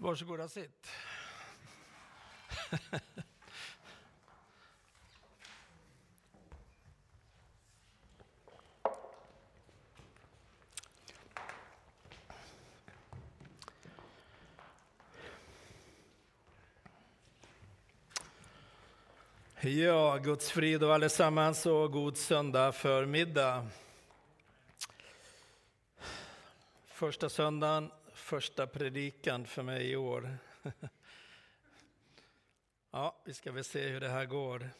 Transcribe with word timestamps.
Varsågoda 0.00 0.48
sitt. 0.48 0.86
Ja, 19.60 20.16
Guds 20.16 20.50
frid 20.50 20.84
och 20.84 20.94
allesammans 20.94 21.66
och 21.66 21.92
god 21.92 22.16
söndag 22.16 22.72
förmiddag. 22.72 23.66
Första 26.86 27.28
söndagen, 27.28 27.90
första 28.18 28.66
predikan 28.66 29.46
för 29.46 29.62
mig 29.62 29.90
i 29.90 29.96
år. 29.96 30.38
Ja, 32.90 33.22
vi 33.24 33.34
ska 33.34 33.52
väl 33.52 33.64
se 33.64 33.88
hur 33.88 34.00
det 34.00 34.08
här 34.08 34.24
går. 34.24 34.70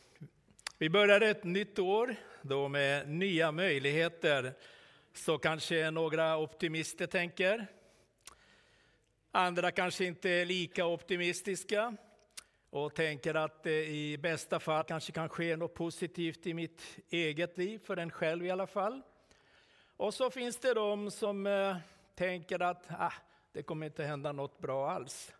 Vi 0.78 0.90
börjar 0.90 1.20
ett 1.20 1.44
nytt 1.44 1.78
år 1.78 2.16
då 2.42 2.68
med 2.68 3.08
nya 3.08 3.52
möjligheter. 3.52 4.54
Så 5.14 5.38
kanske 5.38 5.90
några 5.90 6.38
optimister 6.38 7.06
tänker. 7.06 7.66
Andra 9.30 9.70
kanske 9.70 10.04
inte 10.04 10.30
är 10.30 10.44
lika 10.44 10.86
optimistiska 10.86 11.96
och 12.70 12.94
tänker 12.94 13.34
att 13.34 13.62
det 13.62 13.86
i 13.86 14.18
bästa 14.18 14.60
fall 14.60 14.84
kanske 14.84 15.12
kan 15.12 15.28
ske 15.28 15.56
något 15.56 15.74
positivt 15.74 16.46
i 16.46 16.54
mitt 16.54 16.98
eget 17.10 17.58
liv, 17.58 17.80
för 17.84 17.96
en 17.96 18.10
själv 18.10 18.46
i 18.46 18.50
alla 18.50 18.66
fall. 18.66 19.02
Och 19.96 20.14
så 20.14 20.30
finns 20.30 20.56
det 20.56 20.74
de 20.74 21.10
som 21.10 21.46
eh, 21.46 21.76
tänker 22.14 22.62
att 22.62 22.86
ah, 22.90 23.12
det 23.52 23.62
kommer 23.62 23.86
inte 23.86 24.04
hända 24.04 24.32
något 24.32 24.58
bra 24.58 24.90
alls. 24.90 25.32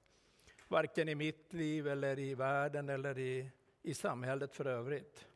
Varken 0.68 1.08
i 1.08 1.14
mitt 1.14 1.52
liv 1.52 1.88
eller 1.88 2.18
i 2.18 2.34
världen 2.34 2.88
eller 2.88 3.18
i, 3.18 3.50
i 3.82 3.94
samhället 3.94 4.54
för 4.54 4.66
övrigt. 4.66 5.26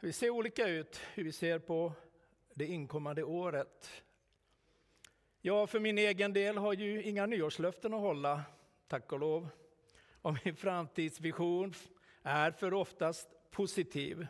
Vi 0.00 0.12
ser 0.12 0.30
olika 0.30 0.68
ut 0.68 1.00
hur 1.14 1.24
vi 1.24 1.32
ser 1.32 1.58
på 1.58 1.92
det 2.54 2.66
inkommande 2.66 3.22
året. 3.22 4.02
Jag 5.40 5.70
för 5.70 5.80
min 5.80 5.98
egen 5.98 6.32
del 6.32 6.58
har 6.58 6.72
ju 6.72 7.02
inga 7.02 7.26
nyårslöften 7.26 7.94
att 7.94 8.00
hålla, 8.00 8.42
tack 8.88 9.12
och 9.12 9.18
lov. 9.18 9.48
Och 10.22 10.38
min 10.44 10.56
framtidsvision 10.56 11.74
är 12.22 12.50
för 12.50 12.74
oftast 12.74 13.28
positiv. 13.50 14.26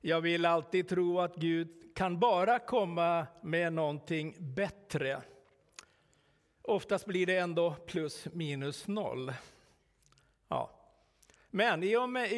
Jag 0.00 0.20
vill 0.20 0.44
alltid 0.44 0.88
tro 0.88 1.20
att 1.20 1.36
Gud 1.36 1.83
kan 1.94 2.18
bara 2.18 2.58
komma 2.58 3.26
med 3.42 3.72
någonting 3.72 4.36
bättre. 4.38 5.22
Oftast 6.62 7.06
blir 7.06 7.26
det 7.26 7.36
ändå 7.36 7.74
plus 7.86 8.26
minus 8.32 8.88
noll. 8.88 9.32
Ja. 10.48 10.70
Men 11.50 11.82
i 11.82 11.96
och 11.96 12.08
med, 12.08 12.32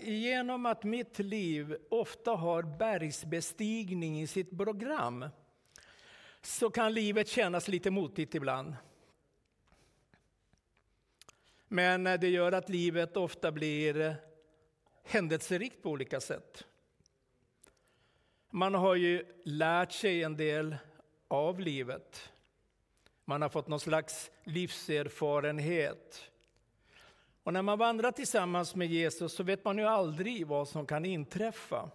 genom 0.00 0.66
att 0.66 0.84
mitt 0.84 1.18
liv 1.18 1.76
ofta 1.90 2.30
har 2.30 2.62
bergsbestigning 2.62 4.20
i 4.20 4.26
sitt 4.26 4.58
program 4.58 5.28
så 6.42 6.70
kan 6.70 6.94
livet 6.94 7.28
kännas 7.28 7.68
lite 7.68 7.90
motigt 7.90 8.34
ibland. 8.34 8.76
Men 11.68 12.04
det 12.04 12.28
gör 12.28 12.52
att 12.52 12.68
livet 12.68 13.16
ofta 13.16 13.52
blir 13.52 14.16
händelserikt 15.04 15.82
på 15.82 15.90
olika 15.90 16.20
sätt. 16.20 16.64
Man 18.56 18.74
har 18.74 18.94
ju 18.94 19.24
lärt 19.44 19.92
sig 19.92 20.22
en 20.22 20.36
del 20.36 20.76
av 21.28 21.60
livet. 21.60 22.32
Man 23.24 23.42
har 23.42 23.48
fått 23.48 23.68
någon 23.68 23.80
slags 23.80 24.30
livserfarenhet. 24.44 26.30
Och 27.42 27.52
när 27.52 27.62
man 27.62 27.78
vandrar 27.78 28.12
tillsammans 28.12 28.74
med 28.74 28.86
Jesus 28.88 29.34
så 29.34 29.42
vet 29.42 29.64
man 29.64 29.78
ju 29.78 29.84
aldrig 29.84 30.46
vad 30.46 30.68
som 30.68 30.86
kan 30.86 31.04
inträffa. 31.04 31.90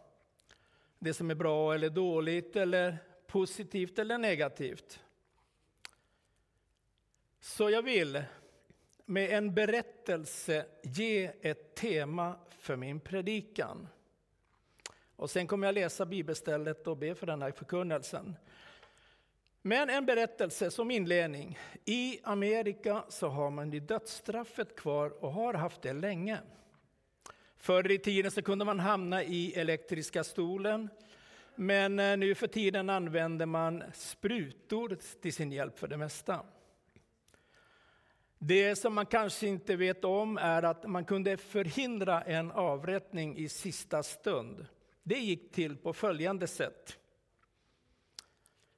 Det 0.99 1.13
som 1.13 1.31
är 1.31 1.35
bra 1.35 1.73
eller 1.73 1.89
dåligt, 1.89 2.55
eller 2.55 2.97
positivt 3.27 3.99
eller 3.99 4.17
negativt. 4.17 4.99
Så 7.39 7.69
jag 7.69 7.81
vill 7.81 8.23
med 9.05 9.29
en 9.29 9.53
berättelse 9.53 10.65
ge 10.83 11.31
ett 11.41 11.75
tema 11.75 12.39
för 12.49 12.75
min 12.75 12.99
predikan. 12.99 13.87
Och 15.19 15.29
sen 15.29 15.47
kommer 15.47 15.67
jag 15.67 15.73
läsa 15.73 16.05
bibelstället 16.05 16.87
och 16.87 16.97
be 16.97 17.15
för 17.15 17.27
den 17.27 17.41
här 17.41 17.51
förkunnelsen. 17.51 18.35
Men 19.61 19.89
en 19.89 20.05
berättelse 20.05 20.71
som 20.71 20.91
inledning. 20.91 21.57
I 21.85 22.19
Amerika 22.23 23.03
så 23.09 23.27
har 23.27 23.49
man 23.49 23.71
ju 23.71 23.79
dödsstraffet 23.79 24.75
kvar 24.75 25.23
och 25.23 25.31
har 25.31 25.53
haft 25.53 25.81
det 25.81 25.93
länge. 25.93 26.37
Förr 27.57 27.91
i 27.91 27.97
tiden 27.97 28.31
så 28.31 28.41
kunde 28.41 28.65
man 28.65 28.79
hamna 28.79 29.23
i 29.23 29.53
elektriska 29.53 30.23
stolen. 30.23 30.89
Men 31.55 31.99
eh, 31.99 32.17
nu 32.17 32.35
för 32.35 32.47
tiden 32.47 32.89
använder 32.89 33.45
man 33.45 33.83
sprutor 33.93 34.97
till 35.21 35.33
sin 35.33 35.51
hjälp 35.51 35.79
för 35.79 35.87
det 35.87 35.97
mesta. 35.97 36.45
Det 38.37 38.75
som 38.75 38.93
man 38.93 39.05
kanske 39.05 39.47
inte 39.47 39.75
vet 39.75 40.05
om 40.05 40.37
är 40.37 40.63
att 40.63 40.89
man 40.89 41.05
kunde 41.05 41.37
förhindra 41.37 42.21
en 42.21 42.51
avrättning 42.51 43.37
i 43.37 43.49
sista 43.49 44.03
stund. 44.03 44.65
Det 45.09 45.19
gick 45.19 45.51
till 45.51 45.77
på 45.77 45.93
följande 45.93 46.47
sätt. 46.47 46.99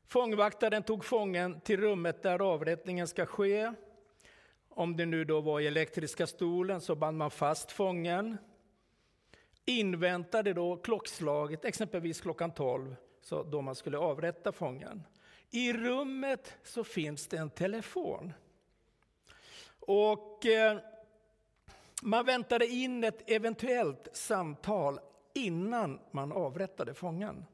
Fångvaktaren 0.08 0.84
tog 0.84 1.06
fången 1.06 1.62
till 1.62 1.80
rummet 1.80 2.24
där 2.24 2.42
avrättningen 2.42 3.08
ska 3.08 3.26
ske. 3.26 3.74
Om 4.70 4.98
det 4.98 5.06
nu 5.06 5.26
då 5.26 5.42
var 5.42 5.60
i 5.60 5.68
elektriska 5.68 6.28
stolen 6.28 6.82
så 6.82 6.96
band 6.96 7.18
man 7.18 7.32
fast 7.32 7.72
fången. 7.72 8.38
Inväntade 9.66 10.54
då 10.54 10.78
klockslaget, 10.78 11.66
exempelvis 11.66 12.22
klockan 12.22 12.52
12, 12.52 12.96
så 13.22 13.44
då 13.44 13.62
man 13.62 13.76
skulle 13.76 13.98
avrätta 13.98 14.52
fången. 14.52 15.04
I 15.50 15.74
rummet 15.74 16.56
så 16.64 16.84
finns 16.84 17.28
det 17.28 17.38
en 17.38 17.50
telefon. 17.50 18.34
Och 19.80 20.46
eh, 20.46 20.78
man 22.02 22.26
väntade 22.26 22.68
in 22.68 23.04
ett 23.04 23.30
eventuellt 23.30 24.08
samtal 24.14 25.00
innan 25.34 26.00
man 26.12 26.32
avrättade 26.32 26.94
fången. 26.94 27.46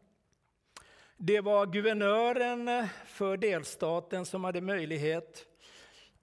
Det 1.17 1.41
var 1.41 1.65
guvernören 1.65 2.87
för 3.05 3.37
delstaten 3.37 4.25
som 4.25 4.43
hade 4.43 4.61
möjlighet 4.61 5.45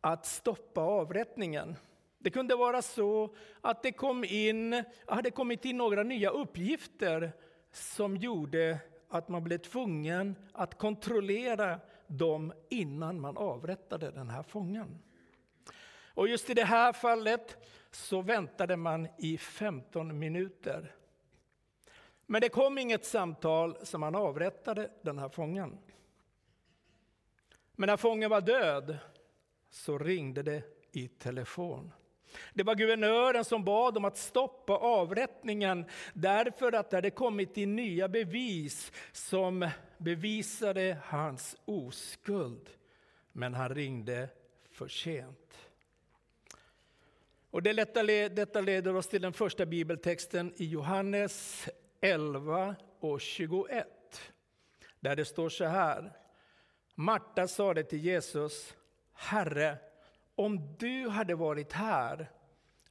att 0.01 0.27
stoppa 0.27 0.81
avrättningen. 0.81 1.77
Det 2.19 2.31
kunde 2.31 2.57
vara 2.57 2.83
så 2.83 3.35
att 3.61 3.83
det 3.83 3.93
kom 3.93 4.25
in, 4.25 4.85
hade 5.07 5.31
kommit 5.31 5.65
in 5.65 5.77
några 5.77 6.03
nya 6.03 6.31
uppgifter 6.31 7.33
som 7.73 8.17
gjorde 8.17 8.79
att 9.09 9.29
man 9.29 9.45
blev 9.45 9.59
tvungen 9.59 10.37
att 10.53 10.79
kontrollera 10.79 11.81
dem 12.07 12.53
innan 12.69 13.21
man 13.21 13.37
avrättade 13.37 14.11
den 14.11 14.31
här 14.31 14.43
fången. 14.43 14.99
Och 16.15 16.29
just 16.29 16.51
i 16.51 16.55
det 16.55 16.65
här 16.65 16.93
fallet 16.93 17.57
så 17.91 18.23
väntade 18.23 18.77
man 18.77 19.09
i 19.19 19.39
15 19.39 20.19
minuter. 20.19 20.95
Men 22.27 22.41
det 22.41 22.49
kom 22.49 22.79
inget 22.79 23.05
samtal 23.05 23.77
så 23.83 23.99
man 23.99 24.15
avrättade 24.15 24.91
den 25.03 25.19
här 25.19 25.29
fången. 25.29 25.79
Men 27.77 27.87
när 27.87 27.97
fången 27.97 28.31
var 28.31 28.41
död 28.41 28.99
så 29.71 29.99
ringde 29.99 30.43
det 30.43 30.63
i 30.93 31.09
telefon. 31.09 31.93
Det 32.55 32.63
var 32.63 32.75
guvernören 32.75 33.45
som 33.45 33.65
bad 33.65 33.97
om 33.97 34.05
att 34.05 34.17
stoppa 34.17 34.73
avrättningen 34.73 35.85
därför 36.13 36.73
att 36.73 36.91
det 36.91 36.97
hade 36.97 37.11
kommit 37.11 37.57
in 37.57 37.77
nya 37.77 38.09
bevis 38.09 38.93
som 39.13 39.69
bevisade 39.99 40.97
hans 41.05 41.57
oskuld. 41.65 42.71
Men 43.33 43.55
han 43.55 43.75
ringde 43.75 44.29
för 44.71 44.89
sent. 44.89 45.59
Och 47.51 47.63
detta 47.63 48.03
leder 48.61 48.95
oss 48.95 49.09
till 49.09 49.23
den 49.23 49.33
första 49.33 49.67
bibeltexten 49.67 50.53
i 50.57 50.67
Johannes 50.67 51.69
11 52.05 52.77
och 53.01 53.21
21. 53.21 53.87
Där 55.01 55.17
det 55.17 55.25
står 55.25 55.49
så 55.49 55.65
här. 55.65 56.13
Marta 56.95 57.49
sade 57.49 57.83
till 57.83 58.05
Jesus, 58.05 58.77
Herre, 59.13 59.79
om 60.35 60.77
du 60.79 61.09
hade 61.09 61.35
varit 61.35 61.73
här 61.73 62.31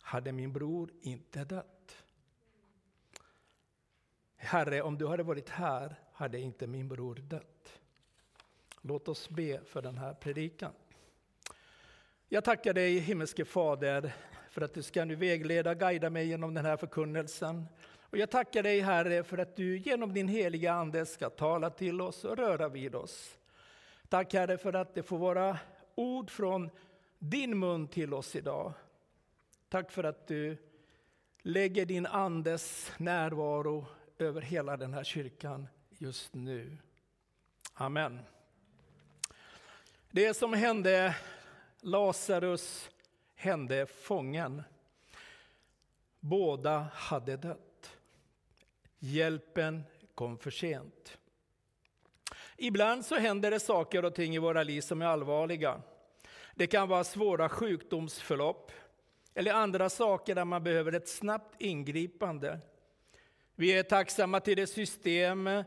hade 0.01 0.31
min 0.31 0.54
bror 0.54 0.92
inte 1.01 1.44
dött. 1.44 2.04
Herre, 4.36 4.81
om 4.81 4.98
du 4.98 5.07
hade 5.07 5.24
varit 5.24 5.50
här 5.50 5.95
hade 6.13 6.39
inte 6.39 6.68
min 6.68 6.88
bror 6.88 7.15
dött. 7.15 7.80
Låt 8.81 9.07
oss 9.07 9.30
be 9.30 9.62
för 9.65 9.81
den 9.81 9.98
här 9.98 10.13
predikan. 10.13 10.74
Jag 12.30 12.44
tackar 12.44 12.74
dig 12.74 13.00
himmelske 13.00 13.45
Fader 13.45 14.13
för 14.50 14.62
att 14.62 14.74
du 14.74 14.81
ska 14.83 15.06
nu 15.06 15.15
vägleda, 15.15 15.74
guida 15.74 16.10
mig 16.10 16.27
genom 16.27 16.54
den 16.54 16.65
här 16.65 16.77
förkunnelsen. 16.77 17.65
Och 18.13 18.19
jag 18.19 18.30
tackar 18.30 18.63
dig 18.63 18.80
Herre 18.80 19.24
för 19.24 19.38
att 19.38 19.56
du 19.56 19.77
genom 19.77 20.13
din 20.13 20.27
heliga 20.27 20.74
Ande 20.74 21.06
ska 21.06 21.30
tala 21.30 21.69
till 21.69 22.01
oss 22.01 22.25
och 22.25 22.38
röra 22.38 22.69
vid 22.69 22.95
oss. 22.95 23.38
Tack 24.10 24.33
Herre 24.33 24.57
för 24.57 24.74
att 24.74 24.94
det 24.95 25.04
får 25.04 25.18
vara 25.18 25.57
ord 25.95 26.30
från 26.30 26.69
din 27.19 27.60
mun 27.60 27.88
till 27.88 28.13
oss 28.13 28.36
idag. 28.36 28.74
Tack 29.69 29.92
för 29.92 30.04
att 30.04 30.27
du 30.27 30.57
lägger 31.42 31.86
din 31.86 32.06
andes 32.06 32.92
närvaro 32.98 33.86
över 34.18 34.42
hela 34.42 34.77
den 34.77 34.94
här 34.94 35.04
kyrkan 35.04 35.68
just 35.89 36.33
nu. 36.33 36.77
Amen. 37.74 38.19
Det 40.12 40.33
som 40.33 40.54
hände 40.54 41.15
Lazarus 41.81 42.89
hände 43.36 43.86
fången. 43.86 44.63
Båda 46.19 46.88
hade 46.94 47.38
dött. 47.38 47.69
Hjälpen 49.05 49.83
kom 50.15 50.38
för 50.38 50.51
sent. 50.51 51.17
Ibland 52.57 53.05
så 53.05 53.15
händer 53.15 53.51
det 53.51 53.59
saker 53.59 54.05
och 54.05 54.15
ting 54.15 54.35
i 54.35 54.39
våra 54.39 54.63
liv 54.63 54.81
som 54.81 55.01
är 55.01 55.05
allvarliga. 55.05 55.81
Det 56.55 56.67
kan 56.67 56.88
vara 56.88 57.03
svåra 57.03 57.50
sjukdomsförlopp 57.50 58.71
eller 59.33 59.53
andra 59.53 59.89
saker 59.89 60.35
där 60.35 60.45
man 60.45 60.63
behöver 60.63 60.91
ett 60.94 61.07
snabbt 61.07 61.61
ingripande. 61.61 62.59
Vi 63.55 63.77
är 63.77 63.83
tacksamma 63.83 64.39
till 64.39 64.57
det 64.57 64.67
system 64.67 65.47
eh, 65.47 65.63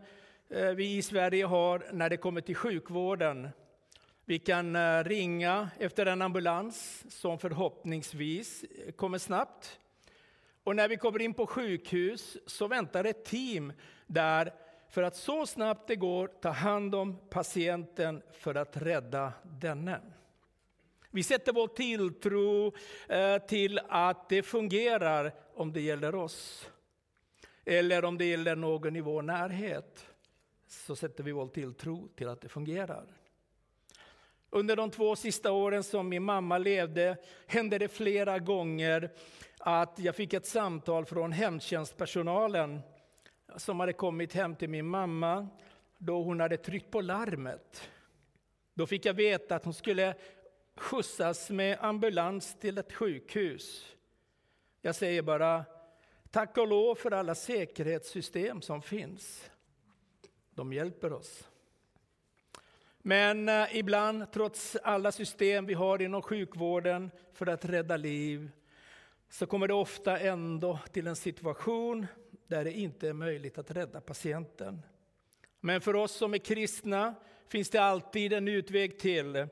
vi 0.77 0.97
i 0.97 1.03
Sverige 1.03 1.45
har 1.45 1.89
när 1.93 2.11
det 2.11 2.17
kommer 2.17 2.41
till 2.41 2.57
sjukvården. 2.57 3.49
Vi 4.25 4.39
kan 4.39 4.77
eh, 4.77 5.05
ringa 5.05 5.71
efter 5.79 6.07
en 6.07 6.23
ambulans 6.23 7.05
som 7.09 7.39
förhoppningsvis 7.39 8.65
kommer 8.97 9.19
snabbt. 9.19 9.81
Och 10.67 10.77
när 10.77 10.89
vi 10.89 10.97
kommer 10.97 11.23
in 11.23 11.35
på 11.35 11.47
sjukhus 11.47 12.37
så 12.47 12.69
väntar 12.69 13.05
ett 13.05 13.25
team 13.25 13.73
där 14.07 14.53
för 14.89 15.03
att 15.03 15.17
så 15.17 15.47
snabbt 15.47 15.89
det 15.89 15.97
går 15.97 16.27
ta 16.27 16.49
hand 16.49 16.95
om 16.95 17.17
patienten 17.31 18.23
för 18.33 18.55
att 18.55 18.77
rädda 18.77 19.33
denne. 19.43 20.01
Vi 21.11 21.23
sätter 21.23 21.53
vår 21.53 21.69
tilltro 21.69 22.73
eh, 23.09 23.39
till 23.39 23.81
att 23.89 24.29
det 24.29 24.43
fungerar 24.43 25.33
om 25.55 25.73
det 25.73 25.81
gäller 25.81 26.15
oss. 26.15 26.71
Eller 27.65 28.05
om 28.05 28.19
det 28.19 28.25
gäller 28.25 28.57
någon 28.57 28.97
i 28.97 29.01
vår 29.01 29.23
närhet 29.23 30.07
så 30.67 30.97
sätter 30.97 31.25
vi 31.25 31.33
vår 31.33 31.49
tilltro 31.49 32.09
till 32.09 32.29
att 32.29 32.41
det 32.41 32.49
fungerar. 32.49 33.07
Under 34.51 34.77
de 34.77 34.91
två 34.91 35.17
sista 35.17 35.53
åren 35.53 35.83
som 35.83 36.09
min 36.09 36.23
mamma 36.23 36.59
levde 36.59 37.17
hände 37.47 37.79
det 37.79 37.89
flera 37.89 38.39
gånger 38.39 39.11
att 39.69 39.99
jag 39.99 40.17
fick 40.17 40.33
ett 40.33 40.47
samtal 40.47 41.07
från 41.07 41.33
hemtjänstpersonalen 41.33 42.81
som 43.57 43.81
hade 43.81 43.93
kommit 43.93 44.33
hem 44.33 44.57
till 44.57 44.69
min 44.69 44.87
mamma 44.87 45.49
då 45.99 46.23
hon 46.23 46.41
hade 46.41 46.57
tryckt 46.57 46.91
på 46.91 47.01
larmet. 47.01 47.91
Då 48.75 48.87
fick 48.87 49.05
jag 49.05 49.15
veta 49.15 49.57
att 49.57 49.65
hon 49.65 49.75
skulle 49.75 50.15
skjutsas 50.77 51.51
med 51.51 51.79
ambulans 51.81 52.57
till 52.61 52.79
ett 52.79 52.93
sjukhus. 52.93 53.97
Jag 54.81 54.95
säger 54.95 55.23
bara 55.23 55.65
tack 56.31 56.59
och 56.59 56.69
lov 56.69 56.95
för 56.95 57.11
alla 57.11 57.35
säkerhetssystem 57.35 58.63
som 58.63 58.83
finns. 58.83 59.51
De 60.51 60.73
hjälper 60.73 61.13
oss. 61.13 61.49
Men 62.99 63.49
eh, 63.49 63.77
ibland, 63.77 64.33
trots 64.33 64.77
alla 64.77 65.13
system 65.13 65.67
vi 65.67 65.75
har 65.75 66.03
inom 66.03 66.23
sjukvården 66.23 67.11
för 67.33 67.47
att 67.47 67.65
rädda 67.65 67.97
liv, 67.97 68.51
så 69.37 69.47
kommer 69.47 69.69
det 69.69 69.75
ofta 69.75 70.19
ändå 70.19 70.79
till 70.93 71.07
en 71.07 71.17
situation 71.17 72.07
där 72.47 72.65
det 72.65 72.73
inte 72.73 73.09
är 73.09 73.13
möjligt 73.13 73.59
att 73.59 73.71
rädda 73.71 74.01
patienten. 74.01 74.83
Men 75.61 75.81
för 75.81 75.97
oss 75.97 76.13
som 76.13 76.35
är 76.35 76.39
kristna 76.39 77.15
finns 77.49 77.71
det 77.71 77.79
alltid 77.79 78.33
en 78.33 78.49
utväg 78.49 78.99
till. 78.99 79.49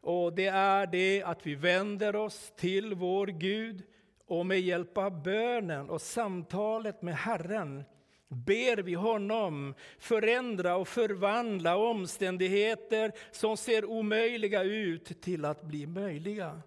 Och 0.00 0.32
det 0.32 0.46
är 0.46 0.86
det 0.86 1.22
att 1.22 1.46
vi 1.46 1.54
vänder 1.54 2.16
oss 2.16 2.52
till 2.56 2.94
vår 2.94 3.26
Gud 3.26 3.82
och 4.26 4.46
med 4.46 4.60
hjälp 4.60 4.98
av 4.98 5.22
bönen 5.22 5.90
och 5.90 6.02
samtalet 6.02 7.02
med 7.02 7.16
Herren 7.16 7.84
ber 8.28 8.76
vi 8.76 8.94
honom 8.94 9.74
förändra 9.98 10.76
och 10.76 10.88
förvandla 10.88 11.76
omständigheter 11.76 13.12
som 13.30 13.56
ser 13.56 13.84
omöjliga 13.84 14.62
ut 14.62 15.20
till 15.20 15.44
att 15.44 15.62
bli 15.62 15.86
möjliga. 15.86 16.62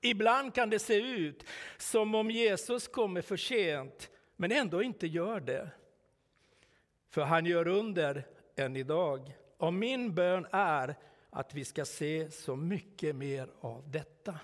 Ibland 0.00 0.54
kan 0.54 0.70
det 0.70 0.78
se 0.78 0.94
ut 0.94 1.44
som 1.78 2.14
om 2.14 2.30
Jesus 2.30 2.88
kommer 2.88 3.22
för 3.22 3.36
sent, 3.36 4.10
men 4.36 4.52
ändå 4.52 4.82
inte 4.82 5.06
gör 5.06 5.40
det. 5.40 5.70
För 7.08 7.22
han 7.22 7.46
gör 7.46 7.68
under 7.68 8.26
än 8.56 8.76
idag. 8.76 9.32
Och 9.56 9.72
min 9.72 10.14
bön 10.14 10.46
är 10.52 10.94
att 11.30 11.54
vi 11.54 11.64
ska 11.64 11.84
se 11.84 12.30
så 12.30 12.56
mycket 12.56 13.16
mer 13.16 13.48
av 13.60 13.90
detta. 13.90 14.38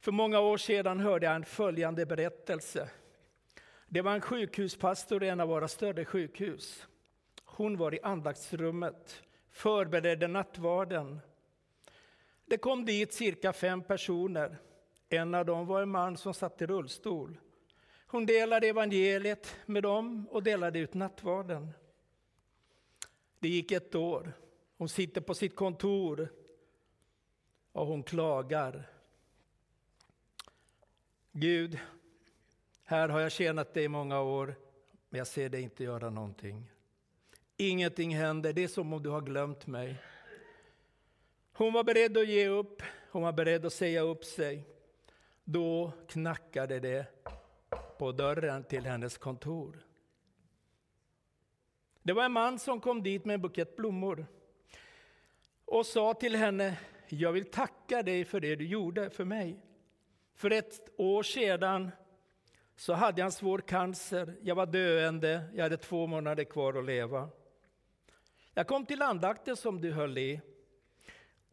För 0.00 0.12
många 0.12 0.40
år 0.40 0.56
sedan 0.56 1.00
hörde 1.00 1.26
jag 1.26 1.34
en 1.34 1.44
följande 1.44 2.06
berättelse. 2.06 2.90
Det 3.88 4.00
var 4.00 4.12
en 4.12 4.20
sjukhuspastor 4.20 5.24
i 5.24 5.28
en 5.28 5.40
av 5.40 5.48
våra 5.48 5.68
större 5.68 6.04
sjukhus. 6.04 6.86
Hon 7.44 7.76
var 7.76 7.94
i 7.94 8.00
andaktsrummet, 8.02 9.22
förberedde 9.50 10.28
nattvarden. 10.28 11.20
Det 12.54 12.58
kom 12.58 12.84
dit 12.84 13.12
cirka 13.12 13.52
fem 13.52 13.82
personer. 13.82 14.58
En 15.08 15.34
av 15.34 15.46
dem 15.46 15.66
var 15.66 15.82
en 15.82 15.90
man 15.90 16.16
som 16.16 16.34
satt 16.34 16.62
i 16.62 16.66
rullstol. 16.66 17.38
Hon 18.06 18.26
delade 18.26 18.68
evangeliet 18.68 19.56
med 19.66 19.82
dem 19.82 20.28
och 20.30 20.42
delade 20.42 20.78
ut 20.78 20.94
nattvarden. 20.94 21.70
Det 23.38 23.48
gick 23.48 23.72
ett 23.72 23.94
år. 23.94 24.32
Hon 24.78 24.88
sitter 24.88 25.20
på 25.20 25.34
sitt 25.34 25.56
kontor 25.56 26.28
och 27.72 27.86
hon 27.86 28.02
klagar. 28.02 28.90
Gud, 31.32 31.78
här 32.84 33.08
har 33.08 33.20
jag 33.20 33.32
tjänat 33.32 33.74
dig 33.74 33.84
i 33.84 33.88
många 33.88 34.20
år, 34.20 34.54
men 35.08 35.18
jag 35.18 35.26
ser 35.26 35.48
dig 35.48 35.62
inte 35.62 35.84
göra 35.84 36.10
någonting. 36.10 36.70
Ingenting 37.56 38.16
händer, 38.16 38.52
det 38.52 38.64
är 38.64 38.68
som 38.68 38.92
om 38.92 39.02
du 39.02 39.08
har 39.08 39.20
glömt 39.20 39.66
mig. 39.66 39.96
Hon 41.56 41.72
var 41.72 41.84
beredd 41.84 42.16
att 42.16 42.28
ge 42.28 42.48
upp, 42.48 42.82
hon 43.10 43.22
var 43.22 43.32
beredd 43.32 43.66
att 43.66 43.72
säga 43.72 44.00
upp 44.00 44.24
sig. 44.24 44.64
Då 45.44 45.92
knackade 46.08 46.80
det 46.80 47.06
på 47.98 48.12
dörren 48.12 48.64
till 48.64 48.86
hennes 48.86 49.18
kontor. 49.18 49.86
Det 52.02 52.12
var 52.12 52.24
en 52.24 52.32
man 52.32 52.58
som 52.58 52.80
kom 52.80 53.02
dit 53.02 53.24
med 53.24 53.34
en 53.34 53.42
bukett 53.42 53.76
blommor 53.76 54.26
och 55.64 55.86
sa 55.86 56.14
till 56.14 56.36
henne, 56.36 56.78
jag 57.08 57.32
vill 57.32 57.50
tacka 57.50 58.02
dig 58.02 58.24
för 58.24 58.40
det 58.40 58.56
du 58.56 58.66
gjorde 58.66 59.10
för 59.10 59.24
mig. 59.24 59.60
För 60.34 60.50
ett 60.50 60.90
år 60.96 61.22
sedan 61.22 61.90
så 62.76 62.92
hade 62.92 63.20
jag 63.20 63.26
en 63.26 63.32
svår 63.32 63.58
cancer, 63.58 64.36
jag 64.42 64.54
var 64.54 64.66
döende, 64.66 65.44
jag 65.54 65.62
hade 65.62 65.76
två 65.76 66.06
månader 66.06 66.44
kvar 66.44 66.78
att 66.78 66.84
leva. 66.84 67.28
Jag 68.54 68.66
kom 68.66 68.86
till 68.86 69.02
andakten 69.02 69.56
som 69.56 69.80
du 69.80 69.92
höll 69.92 70.18
i 70.18 70.40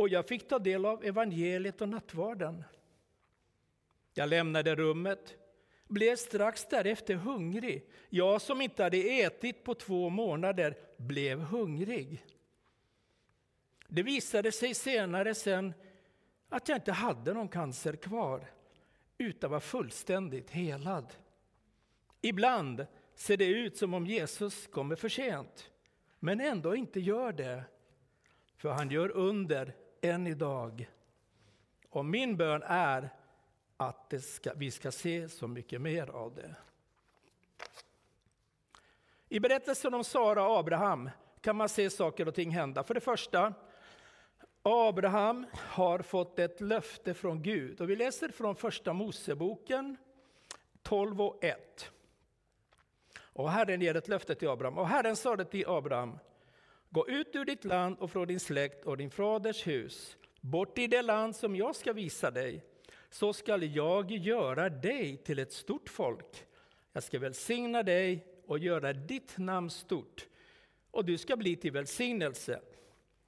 och 0.02 0.10
jag 0.10 0.28
fick 0.28 0.48
ta 0.48 0.60
del 0.60 0.86
av 0.86 1.04
evangeliet 1.04 1.82
och 1.82 1.90
nattvarden. 1.90 2.64
Jag 4.14 4.30
lämnade 4.30 4.76
rummet, 4.76 5.36
blev 5.88 6.16
strax 6.16 6.66
därefter 6.66 7.16
hungrig. 7.16 7.90
Jag 8.10 8.42
som 8.42 8.62
inte 8.62 8.84
hade 8.84 8.98
ätit 8.98 9.64
på 9.64 9.74
två 9.74 10.10
månader 10.10 10.78
blev 10.98 11.40
hungrig. 11.40 12.26
Det 13.88 14.04
visade 14.04 14.52
sig 14.52 14.74
senare 14.74 15.36
sen 15.36 15.74
att 16.50 16.70
jag 16.70 16.78
inte 16.78 16.92
hade 16.92 17.34
någon 17.34 17.50
cancer 17.50 17.96
kvar 17.96 18.46
utan 19.18 19.52
var 19.52 19.60
fullständigt 19.60 20.50
helad. 20.50 21.14
Ibland 22.22 22.86
ser 23.16 23.38
det 23.38 23.46
ut 23.46 23.78
som 23.78 23.94
om 23.94 24.06
Jesus 24.06 24.68
kommer 24.68 24.96
för 24.96 25.10
sent, 25.10 25.72
men 26.20 26.42
ändå 26.42 26.76
inte 26.76 27.00
gör 27.00 27.32
det. 27.32 27.64
För 28.58 28.70
han 28.70 28.92
gör 28.92 29.10
under 29.10 29.74
än 30.02 30.28
idag. 30.28 30.90
Och 31.90 32.06
min 32.06 32.38
bön 32.38 32.64
är 32.66 33.10
att 33.78 34.14
ska, 34.24 34.54
vi 34.56 34.72
ska 34.72 34.92
se 34.92 35.30
så 35.30 35.48
mycket 35.48 35.82
mer 35.82 36.10
av 36.10 36.36
det. 36.36 36.56
I 39.30 39.40
berättelsen 39.40 39.94
om 39.94 40.04
Sara 40.04 40.48
och 40.48 40.60
Abraham 40.60 41.10
kan 41.42 41.56
man 41.56 41.70
se 41.70 41.90
saker 41.90 42.28
och 42.28 42.36
ting 42.36 42.52
hända. 42.52 42.84
För 42.84 42.94
det 42.94 43.00
första, 43.00 43.54
Abraham 44.64 45.46
har 45.54 46.00
fått 46.00 46.40
ett 46.40 46.62
löfte 46.62 47.14
från 47.14 47.42
Gud. 47.44 47.82
Och 47.82 47.90
vi 47.90 47.96
läser 47.96 48.30
från 48.30 48.56
första 48.56 48.94
Moseboken 48.94 49.98
12 50.82 51.22
och 51.22 51.44
1. 51.44 51.92
Och 53.20 53.52
Herren 53.52 53.82
ger 53.82 53.96
ett 53.96 54.08
löfte 54.08 54.36
till 54.36 54.50
Abraham. 54.50 54.78
Och 54.78 54.88
Herren 54.88 55.16
sade 55.16 55.46
till 55.46 55.68
Abraham, 55.68 56.20
gå 56.92 57.08
ut 57.08 57.36
ur 57.36 57.46
ditt 57.46 57.66
land 57.66 57.98
och 58.00 58.12
från 58.12 58.28
din 58.28 58.40
släkt 58.40 58.86
och 58.86 58.98
din 58.98 59.10
faders 59.10 59.68
hus, 59.68 60.18
bort 60.42 60.78
i 60.78 60.88
det 60.88 61.02
land 61.02 61.36
som 61.36 61.56
jag 61.56 61.76
ska 61.76 61.94
visa 61.94 62.32
dig. 62.32 62.64
Så 63.10 63.34
skall 63.34 63.76
jag 63.76 64.12
göra 64.12 64.70
dig 64.70 65.18
till 65.18 65.40
ett 65.40 65.54
stort 65.54 65.90
folk. 65.90 66.46
Jag 66.94 67.04
ska 67.04 67.20
välsigna 67.20 67.84
dig 67.84 68.26
och 68.46 68.60
göra 68.60 68.94
ditt 68.94 69.38
namn 69.38 69.70
stort, 69.70 70.28
och 70.92 71.06
du 71.06 71.18
ska 71.18 71.38
bli 71.38 71.56
till 71.56 71.72
välsignelse. 71.72 72.62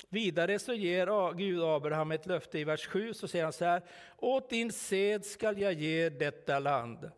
Vidare 0.10 0.60
så 0.60 0.74
ger 0.74 1.34
Gud 1.34 1.64
Abraham 1.64 2.12
ett 2.12 2.26
löfte 2.26 2.60
i 2.60 2.64
vers 2.64 2.88
7, 2.88 3.14
så 3.14 3.28
säger 3.28 3.44
han 3.44 3.54
så 3.54 3.66
här, 3.66 3.82
åt 4.18 4.50
din 4.50 4.72
sed 4.72 5.26
skall 5.26 5.62
jag 5.62 5.74
ge 5.74 6.10
detta 6.10 6.60
land. 6.60 7.12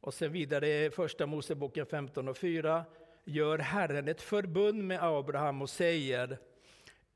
Och 0.00 0.14
sen 0.14 0.32
vidare 0.32 0.84
i 0.84 0.90
första 0.90 1.26
Moseboken 1.26 1.86
15 1.86 2.28
och 2.28 2.36
4, 2.36 2.84
gör 3.24 3.58
Herren 3.58 4.08
ett 4.08 4.22
förbund 4.22 4.84
med 4.84 5.02
Abraham 5.02 5.62
och 5.62 5.70
säger, 5.70 6.38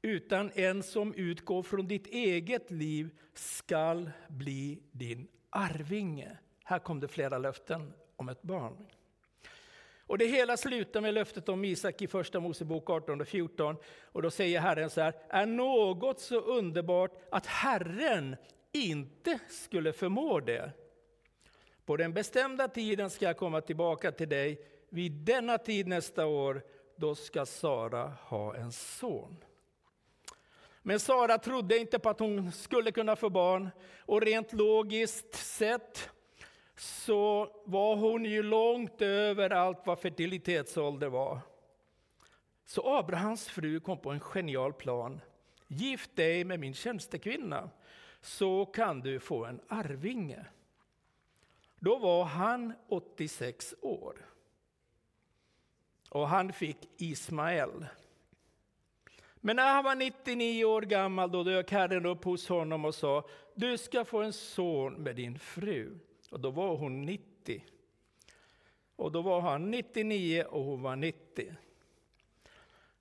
utan 0.03 0.51
en 0.55 0.83
som 0.83 1.15
utgår 1.15 1.63
från 1.63 1.89
ditt 1.89 2.07
eget 2.07 2.71
liv 2.71 3.11
skall 3.35 4.11
bli 4.29 4.83
din 4.93 5.29
arvinge. 5.51 6.39
Här 6.65 6.79
kom 6.79 7.01
det 7.01 7.09
flera 7.09 7.39
löften 7.39 7.93
om 8.17 8.29
ett 8.29 8.43
barn. 8.43 8.87
Och 10.09 10.19
det 10.19 10.27
hela 10.27 10.57
slutar 10.57 11.01
med 11.01 11.15
löftet 11.15 11.49
om 11.49 11.65
Isak 11.65 12.03
i 12.03 12.07
första 12.07 12.41
Mosebok 12.41 12.91
18 12.91 13.21
och 13.21 13.29
14. 13.29 13.77
Och 14.03 14.23
då 14.23 14.31
säger 14.31 14.61
Herren 14.61 14.91
så 14.91 15.01
här, 15.01 15.15
är 15.29 15.47
något 15.47 16.21
så 16.21 16.41
underbart 16.41 17.11
att 17.31 17.47
Herren 17.47 18.37
inte 18.73 19.39
skulle 19.49 19.93
förmå 19.93 20.41
det. 20.41 20.73
På 21.85 21.97
den 21.97 22.13
bestämda 22.13 22.69
tiden 22.69 23.11
ska 23.11 23.25
jag 23.25 23.37
komma 23.37 23.61
tillbaka 23.61 24.13
till 24.13 24.29
dig. 24.29 24.65
Vid 24.89 25.13
denna 25.13 25.59
tid 25.59 25.89
nästa 25.89 26.27
år, 26.27 26.63
då 26.97 27.15
ska 27.15 27.47
Sara 27.47 28.13
ha 28.23 28.57
en 28.57 28.73
son. 28.73 29.37
Men 30.83 31.01
Sara 31.01 31.39
trodde 31.39 31.79
inte 31.79 31.99
på 31.99 32.09
att 32.09 32.21
hon 32.21 32.53
skulle 32.53 32.93
kunna 32.93 33.17
få 33.17 33.31
barn 33.31 33.71
och 33.99 34.23
rent 34.23 34.53
logiskt 34.53 35.35
sett 35.35 36.11
så 36.77 37.53
var 37.65 37.97
hon 37.97 38.25
ju 38.25 38.43
långt 38.43 39.03
över 39.03 39.51
allt 39.51 39.87
vad 39.87 39.99
fertilitetsålder 39.99 41.09
var. 41.09 41.41
Så 42.67 42.97
Abrahams 42.99 43.49
fru 43.49 43.81
kom 43.81 43.99
på 43.99 44.11
en 44.11 44.21
genial 44.21 44.73
plan. 44.73 45.21
Gift 45.67 46.17
dig 46.17 46.45
med 46.45 46.61
min 46.61 46.75
tjänstekvinna, 46.75 47.71
så 48.21 48.67
kan 48.67 49.01
du 49.01 49.21
få 49.21 49.45
en 49.45 49.61
arvinge. 49.69 50.47
Då 51.79 51.99
var 51.99 52.25
han 52.25 52.73
86 52.89 53.75
år. 53.81 54.28
Och 56.09 56.29
han 56.29 56.53
fick 56.53 56.77
Ismael. 56.97 57.87
Men 59.41 59.57
när 59.57 59.75
han 59.75 59.85
var 59.85 59.95
99 59.95 60.65
år 60.65 60.83
gammal 60.83 61.31
då 61.31 61.43
dök 61.43 61.71
Herren 61.71 62.07
upp 62.07 62.25
hos 62.25 62.49
honom 62.49 62.85
och 62.85 62.95
sa, 62.95 63.29
du 63.55 63.79
ska 63.79 64.05
få 64.05 64.23
en 64.23 64.33
son 64.33 64.93
med 64.95 65.17
din 65.17 65.39
fru. 65.39 65.99
Och 66.31 66.41
då 66.41 66.51
var 66.51 66.77
hon 66.77 67.03
90. 67.03 67.65
Och 68.97 69.13
då 69.13 69.23
var 69.23 69.41
han 69.41 69.71
99 69.71 70.45
och 70.45 70.65
hon 70.65 70.83
var 70.83 70.97
90. 70.97 71.53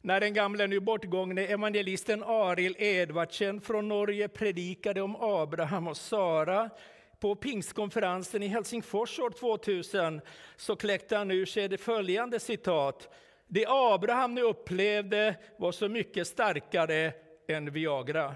När 0.02 0.20
den 0.20 0.34
gamle 0.34 0.68
nu 0.68 0.80
bortgångne 0.80 1.42
evangelisten 1.42 2.24
Aril 2.24 2.76
Edvardsen 2.78 3.62
från 3.62 3.88
Norge 3.88 4.28
predikade 4.28 5.02
om 5.02 5.16
Abraham 5.16 5.88
och 5.88 5.98
Sara 5.98 6.70
på 7.20 7.36
pingstkonferensen 7.36 8.44
i 8.44 8.48
Helsingfors 8.48 9.20
år 9.20 9.30
2000 9.30 10.22
så 10.56 10.76
kläckte 10.76 11.18
han 11.18 11.32
ur 11.32 11.46
sig 11.46 11.68
det 11.68 11.78
följande 11.78 12.40
citat. 12.40 13.14
Det 13.48 13.66
Abraham 13.68 14.36
nu 14.36 14.42
upplevde 14.42 15.36
var 15.58 15.72
så 15.72 15.90
mycket 15.90 16.28
starkare 16.28 17.14
än 17.48 17.72
Viagra. 17.72 18.36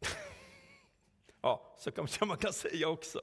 ja, 1.42 1.76
så 1.78 1.90
kanske 1.90 2.24
man 2.24 2.36
kan 2.36 2.52
säga 2.52 2.88
också. 2.88 3.20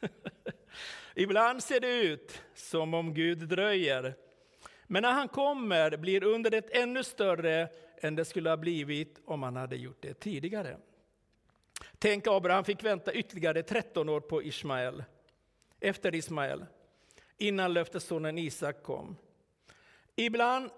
Ibland 1.14 1.62
ser 1.62 1.80
det 1.80 2.02
ut 2.02 2.42
som 2.54 2.94
om 2.94 3.14
Gud 3.14 3.38
dröjer. 3.38 4.14
Men 4.86 5.02
när 5.02 5.12
han 5.12 5.28
kommer 5.28 5.96
blir 5.96 6.24
undret 6.24 6.76
ännu 6.76 7.04
större 7.04 7.68
än 8.00 8.16
det 8.16 8.24
skulle 8.24 8.50
ha 8.50 8.56
blivit 8.56 9.20
om 9.24 9.42
han 9.42 9.56
hade 9.56 9.76
gjort 9.76 10.02
det 10.02 10.14
tidigare. 10.14 10.76
Tänk 12.02 12.26
Abraham 12.26 12.64
fick 12.64 12.84
vänta 12.84 13.12
ytterligare 13.12 13.62
13 13.62 14.08
år 14.08 14.20
på 14.20 14.42
Ismael, 14.42 15.04
efter 15.80 16.14
Ismael, 16.14 16.64
innan 17.38 17.72
löftessonen 17.72 18.38
Isak 18.38 18.82
kom. 18.82 19.16
Ibland 20.16 20.70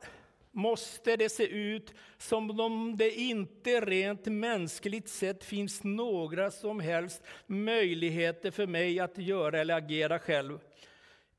måste 0.50 1.16
det 1.16 1.28
se 1.28 1.46
ut 1.46 1.94
som 2.18 2.60
om 2.60 2.96
det 2.96 3.10
inte 3.10 3.80
rent 3.80 4.26
mänskligt 4.26 5.08
sett 5.08 5.44
finns 5.44 5.84
några 5.84 6.50
som 6.50 6.80
helst 6.80 7.22
möjligheter 7.46 8.50
för 8.50 8.66
mig 8.66 9.00
att 9.00 9.18
göra 9.18 9.60
eller 9.60 9.76
agera 9.76 10.18
själv. 10.18 10.58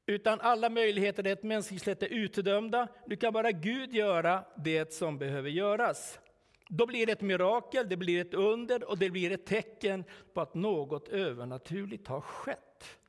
Utan 0.05 0.41
alla 0.41 0.69
möjligheter 0.69 1.23
rent 1.23 1.43
mänskligt 1.43 1.83
sett 1.83 2.03
är 2.03 2.13
utdömda. 2.13 2.87
Nu 3.07 3.15
kan 3.15 3.33
bara 3.33 3.51
Gud 3.51 3.93
göra 3.95 4.43
det 4.55 4.93
som 4.93 5.17
behöver 5.17 5.49
göras. 5.49 6.19
Då 6.67 6.85
blir 6.85 7.05
det 7.05 7.11
ett 7.11 7.21
mirakel, 7.21 7.89
det 7.89 7.97
blir 7.97 8.21
ett 8.21 8.33
under 8.33 8.89
och 8.89 8.97
det 8.97 9.09
blir 9.09 9.31
ett 9.31 9.45
tecken 9.45 10.03
på 10.33 10.41
att 10.41 10.53
något 10.53 11.07
övernaturligt 11.07 12.07
har 12.07 12.21
skett. 12.21 12.99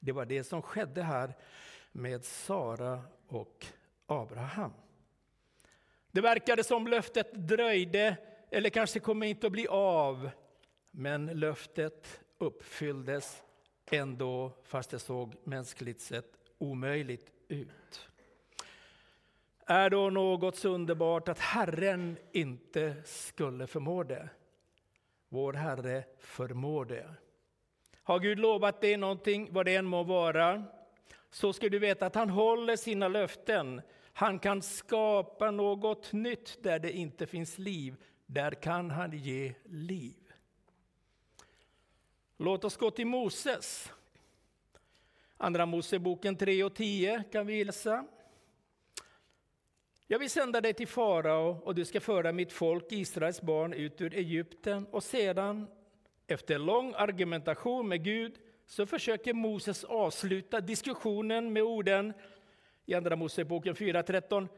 Det 0.00 0.12
var 0.12 0.24
det 0.24 0.44
som 0.44 0.62
skedde 0.62 1.02
här 1.02 1.34
med 1.92 2.24
Sara 2.24 3.02
och 3.28 3.66
Abraham. 4.06 4.72
Det 6.10 6.20
verkade 6.20 6.64
som 6.64 6.86
löftet 6.86 7.32
dröjde 7.32 8.16
eller 8.50 8.70
kanske 8.70 9.00
kommer 9.00 9.26
inte 9.26 9.46
att 9.46 9.52
bli 9.52 9.66
av. 9.68 10.30
Men 10.90 11.26
löftet 11.26 12.20
uppfylldes 12.38 13.42
ändå 13.90 14.52
fast 14.64 14.90
det 14.90 14.98
såg 14.98 15.34
mänskligt 15.44 16.00
sett 16.00 16.32
omöjligt 16.58 17.32
ut. 17.48 18.08
Är 19.70 19.90
då 19.90 20.10
något 20.10 20.56
så 20.56 20.68
underbart 20.68 21.28
att 21.28 21.38
Herren 21.38 22.16
inte 22.32 22.94
skulle 23.04 23.66
förmå 23.66 24.02
det? 24.02 24.28
Vår 25.28 25.52
Herre 25.52 26.04
förmår 26.18 26.84
det. 26.84 27.14
Har 28.02 28.18
Gud 28.18 28.38
lovat 28.38 28.80
dig 28.80 28.96
någonting, 28.96 29.48
vad 29.52 29.66
det 29.66 29.76
än 29.76 29.84
må 29.84 30.02
vara, 30.02 30.64
så 31.30 31.52
ska 31.52 31.68
du 31.68 31.78
veta 31.78 32.06
att 32.06 32.14
han 32.14 32.30
håller 32.30 32.76
sina 32.76 33.08
löften. 33.08 33.82
Han 34.12 34.38
kan 34.38 34.62
skapa 34.62 35.50
något 35.50 36.12
nytt 36.12 36.62
där 36.62 36.78
det 36.78 36.92
inte 36.92 37.26
finns 37.26 37.58
liv. 37.58 37.96
Där 38.26 38.50
kan 38.50 38.90
han 38.90 39.18
ge 39.18 39.54
liv. 39.64 40.32
Låt 42.36 42.64
oss 42.64 42.76
gå 42.76 42.90
till 42.90 43.06
Moses. 43.06 43.92
Andra 45.36 45.66
Moseboken 45.66 46.36
3 46.36 46.64
och 46.64 46.74
10 46.74 47.24
kan 47.32 47.46
vi 47.46 47.64
läsa. 47.64 48.04
Jag 50.10 50.18
vill 50.18 50.30
sända 50.30 50.60
dig 50.60 50.74
till 50.74 50.88
farao 50.88 51.60
och 51.64 51.74
du 51.74 51.84
ska 51.84 52.00
föra 52.00 52.32
mitt 52.32 52.52
folk, 52.52 52.92
Israels 52.92 53.42
barn, 53.42 53.72
ut 53.72 54.00
ur 54.00 54.14
Egypten. 54.14 54.86
Och 54.90 55.04
sedan, 55.04 55.66
efter 56.26 56.58
lång 56.58 56.94
argumentation 56.96 57.88
med 57.88 58.04
Gud, 58.04 58.32
så 58.66 58.86
försöker 58.86 59.34
Moses 59.34 59.84
avsluta 59.84 60.60
diskussionen 60.60 61.52
med 61.52 61.62
orden 61.62 62.12
i 62.86 62.94
Andra 62.94 63.16
Moseboken 63.16 63.74
4.13. 63.74 64.48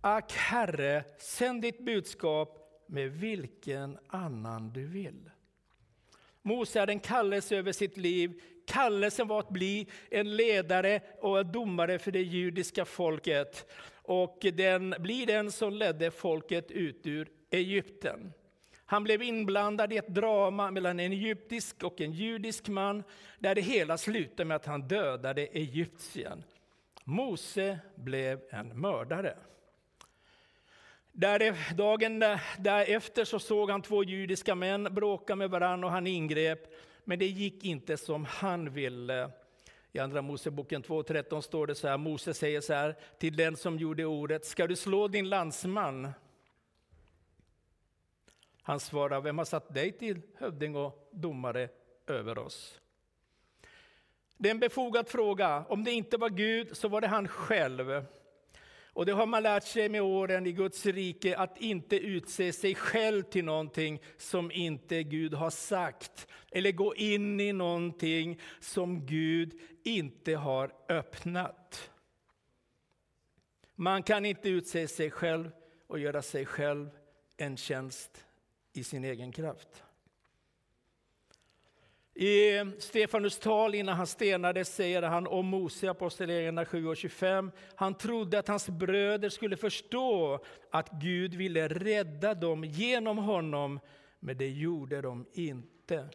Ack 0.00 0.32
Herre, 0.32 1.04
sänd 1.18 1.62
ditt 1.62 1.84
budskap 1.84 2.82
med 2.86 3.10
vilken 3.10 3.98
annan 4.06 4.72
du 4.72 4.86
vill. 4.86 5.30
Mose 6.42 6.80
hade 6.80 6.92
en 6.92 7.00
kallelse 7.00 7.56
över 7.56 7.72
sitt 7.72 7.96
liv. 7.96 8.42
Kallelsen 8.66 9.28
var 9.28 9.40
att 9.40 9.50
bli 9.50 9.86
en 10.10 10.36
ledare 10.36 11.00
och 11.20 11.40
en 11.40 11.52
domare 11.52 11.98
för 11.98 12.10
det 12.10 12.22
judiska 12.22 12.84
folket. 12.84 13.66
Och 14.10 14.46
den 14.52 14.94
blir 14.98 15.26
den 15.26 15.52
som 15.52 15.72
ledde 15.72 16.10
folket 16.10 16.70
ut 16.70 17.06
ur 17.06 17.28
Egypten. 17.50 18.32
Han 18.84 19.04
blev 19.04 19.22
inblandad 19.22 19.92
i 19.92 19.96
ett 19.96 20.08
drama 20.08 20.70
mellan 20.70 21.00
en 21.00 21.12
egyptisk 21.12 21.82
och 21.82 22.00
en 22.00 22.12
judisk 22.12 22.68
man, 22.68 23.04
där 23.38 23.54
det 23.54 23.60
hela 23.60 23.98
slutade 23.98 24.44
med 24.44 24.56
att 24.56 24.66
han 24.66 24.88
dödade 24.88 25.46
egyptiern. 25.46 26.44
Mose 27.04 27.78
blev 27.94 28.40
en 28.50 28.80
mördare. 28.80 29.36
Där 31.12 31.74
dagen 31.74 32.18
därefter 32.58 33.24
så 33.24 33.38
såg 33.38 33.70
han 33.70 33.82
två 33.82 34.04
judiska 34.04 34.54
män 34.54 34.88
bråka 34.90 35.36
med 35.36 35.50
varandra 35.50 35.88
och 35.88 35.92
han 35.92 36.06
ingrep. 36.06 36.74
Men 37.04 37.18
det 37.18 37.26
gick 37.26 37.64
inte 37.64 37.96
som 37.96 38.24
han 38.24 38.72
ville. 38.72 39.30
I 39.92 39.98
Andra 39.98 40.22
Moseboken 40.22 40.82
2.13 40.82 41.40
står 41.40 41.66
det 41.66 41.74
så 41.74 41.88
här, 41.88 41.96
Mose 41.96 42.34
säger 42.34 42.60
så 42.60 42.72
här 42.72 42.96
till 43.18 43.36
den 43.36 43.56
som 43.56 43.78
gjorde 43.78 44.04
ordet, 44.04 44.44
ska 44.44 44.66
du 44.66 44.76
slå 44.76 45.08
din 45.08 45.28
landsman? 45.28 46.12
Han 48.62 48.80
svarar, 48.80 49.20
vem 49.20 49.38
har 49.38 49.44
satt 49.44 49.74
dig 49.74 49.92
till 49.92 50.22
hövding 50.36 50.76
och 50.76 51.08
domare 51.12 51.68
över 52.06 52.38
oss? 52.38 52.80
Det 54.36 54.48
är 54.48 54.50
en 54.50 54.60
befogad 54.60 55.08
fråga. 55.08 55.64
Om 55.68 55.84
det 55.84 55.92
inte 55.92 56.16
var 56.16 56.30
Gud 56.30 56.76
så 56.76 56.88
var 56.88 57.00
det 57.00 57.06
han 57.06 57.28
själv. 57.28 58.04
Och 58.92 59.06
det 59.06 59.12
har 59.12 59.26
man 59.26 59.42
lärt 59.42 59.64
sig 59.64 59.88
med 59.88 60.02
åren 60.02 60.46
i 60.46 60.52
Guds 60.52 60.86
rike, 60.86 61.36
att 61.36 61.58
inte 61.58 61.96
utse 61.96 62.52
sig 62.52 62.74
själv 62.74 63.22
till 63.22 63.44
någonting 63.44 64.00
som 64.16 64.50
inte 64.52 65.02
Gud 65.02 65.34
har 65.34 65.50
sagt. 65.50 66.26
Eller 66.50 66.72
gå 66.72 66.94
in 66.94 67.40
i 67.40 67.52
någonting 67.52 68.40
som 68.60 69.06
Gud 69.06 69.60
inte 69.84 70.34
har 70.34 70.72
öppnat. 70.88 71.90
Man 73.74 74.02
kan 74.02 74.24
inte 74.24 74.48
utse 74.48 74.88
sig 74.88 75.10
själv 75.10 75.50
och 75.86 75.98
göra 75.98 76.22
sig 76.22 76.46
själv 76.46 76.90
en 77.36 77.56
tjänst 77.56 78.26
i 78.72 78.84
sin 78.84 79.04
egen 79.04 79.32
kraft. 79.32 79.84
I 82.22 82.64
Stefanus 82.78 83.38
tal 83.38 83.74
innan 83.74 83.96
han 83.96 84.06
stenades 84.06 84.74
säger 84.74 85.02
han 85.02 85.26
om 85.26 85.46
Mose, 85.46 85.90
Apostlagärningarna 85.90 86.64
7 86.64 86.86
och 86.86 86.96
25. 86.96 87.50
Han 87.74 87.94
trodde 87.94 88.38
att 88.38 88.48
hans 88.48 88.68
bröder 88.68 89.28
skulle 89.28 89.56
förstå 89.56 90.38
att 90.70 90.90
Gud 90.90 91.34
ville 91.34 91.68
rädda 91.68 92.34
dem 92.34 92.64
genom 92.64 93.18
honom, 93.18 93.80
men 94.18 94.38
det 94.38 94.48
gjorde 94.48 95.00
de 95.00 95.26
inte. 95.32 96.08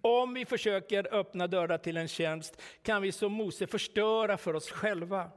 Om 0.00 0.34
vi 0.34 0.44
försöker 0.46 1.14
öppna 1.14 1.46
dörrar 1.46 1.78
till 1.78 1.96
en 1.96 2.08
tjänst 2.08 2.62
kan 2.82 3.02
vi 3.02 3.12
som 3.12 3.32
Mose 3.32 3.66
förstöra 3.66 4.36
för 4.36 4.54
oss 4.54 4.70
själva 4.70 5.30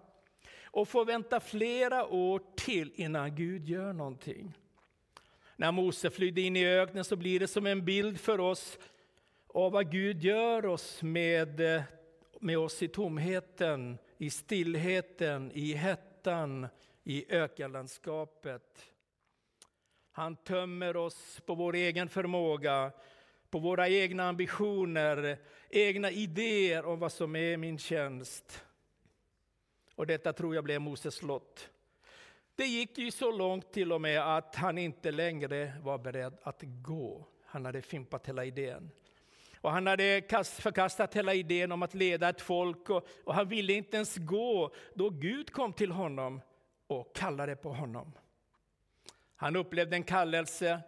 och 0.64 0.88
få 0.88 1.04
vänta 1.04 1.40
flera 1.40 2.06
år 2.06 2.42
till 2.56 2.92
innan 2.96 3.36
Gud 3.36 3.66
gör 3.66 3.94
någonting. 3.94 4.54
När 5.56 5.72
Mose 5.72 6.10
flydde 6.10 6.42
in 6.42 6.56
i 6.56 6.68
öknen 6.68 7.04
så 7.04 7.16
blir 7.16 7.40
det 7.40 7.48
som 7.48 7.66
en 7.66 7.86
bild 7.86 8.20
för 8.20 8.40
oss 8.40 8.78
av 9.54 9.72
vad 9.72 9.92
Gud 9.92 10.24
gör 10.24 10.66
oss 10.66 11.02
med, 11.02 11.60
eh, 11.60 11.82
med 12.40 12.58
oss 12.58 12.84
i 12.84 12.88
tomheten, 12.88 13.98
i 14.18 14.30
stillheten, 14.30 15.52
i 15.52 15.74
hettan, 15.74 16.68
i 17.04 17.36
ökenlandskapet. 17.36 18.92
Han 20.12 20.36
tömmer 20.36 20.98
oss 20.98 21.42
på 21.46 21.56
vår 21.56 21.76
egen 21.76 22.10
förmåga, 22.10 22.92
på 23.50 23.60
våra 23.60 23.90
egna 23.90 24.30
ambitioner, 24.30 25.38
egna 25.70 26.12
idéer 26.12 26.86
om 26.86 27.00
vad 27.00 27.12
som 27.12 27.36
är 27.36 27.58
min 27.58 27.78
tjänst. 27.78 28.64
Och 29.96 30.08
detta 30.08 30.34
tror 30.34 30.56
jag 30.56 30.64
blev 30.64 30.82
Moses 30.82 31.22
lott. 31.22 31.70
Det 32.56 32.66
gick 32.66 32.98
ju 32.98 33.12
så 33.12 33.32
långt 33.32 33.72
till 33.72 33.94
och 33.94 34.02
med 34.02 34.38
att 34.38 34.56
han 34.56 34.78
inte 34.78 35.12
längre 35.12 35.74
var 35.84 35.98
beredd 35.98 36.38
att 36.42 36.62
gå. 36.64 37.28
Han 37.46 37.66
hade 37.66 37.82
fimpat 37.82 38.28
hela 38.28 38.46
idén. 38.46 38.92
Och 39.62 39.72
han 39.72 39.88
hade 39.88 40.22
förkastat 40.44 41.16
hela 41.16 41.34
idén 41.34 41.72
om 41.72 41.84
att 41.84 41.94
leda 41.94 42.30
ett 42.30 42.42
folk 42.42 42.90
och, 42.90 43.08
och 43.24 43.34
han 43.34 43.48
ville 43.48 43.74
inte 43.74 43.98
ens 43.98 44.18
gå 44.18 44.74
då 44.94 45.10
Gud 45.10 45.52
kom 45.52 45.74
till 45.74 45.92
honom 45.92 46.42
och 46.88 47.16
kallade 47.16 47.56
på 47.56 47.74
honom. 47.74 48.12
Han 49.36 49.56
upplevde 49.56 49.96
en 49.96 50.04
kallelse. 50.04 50.80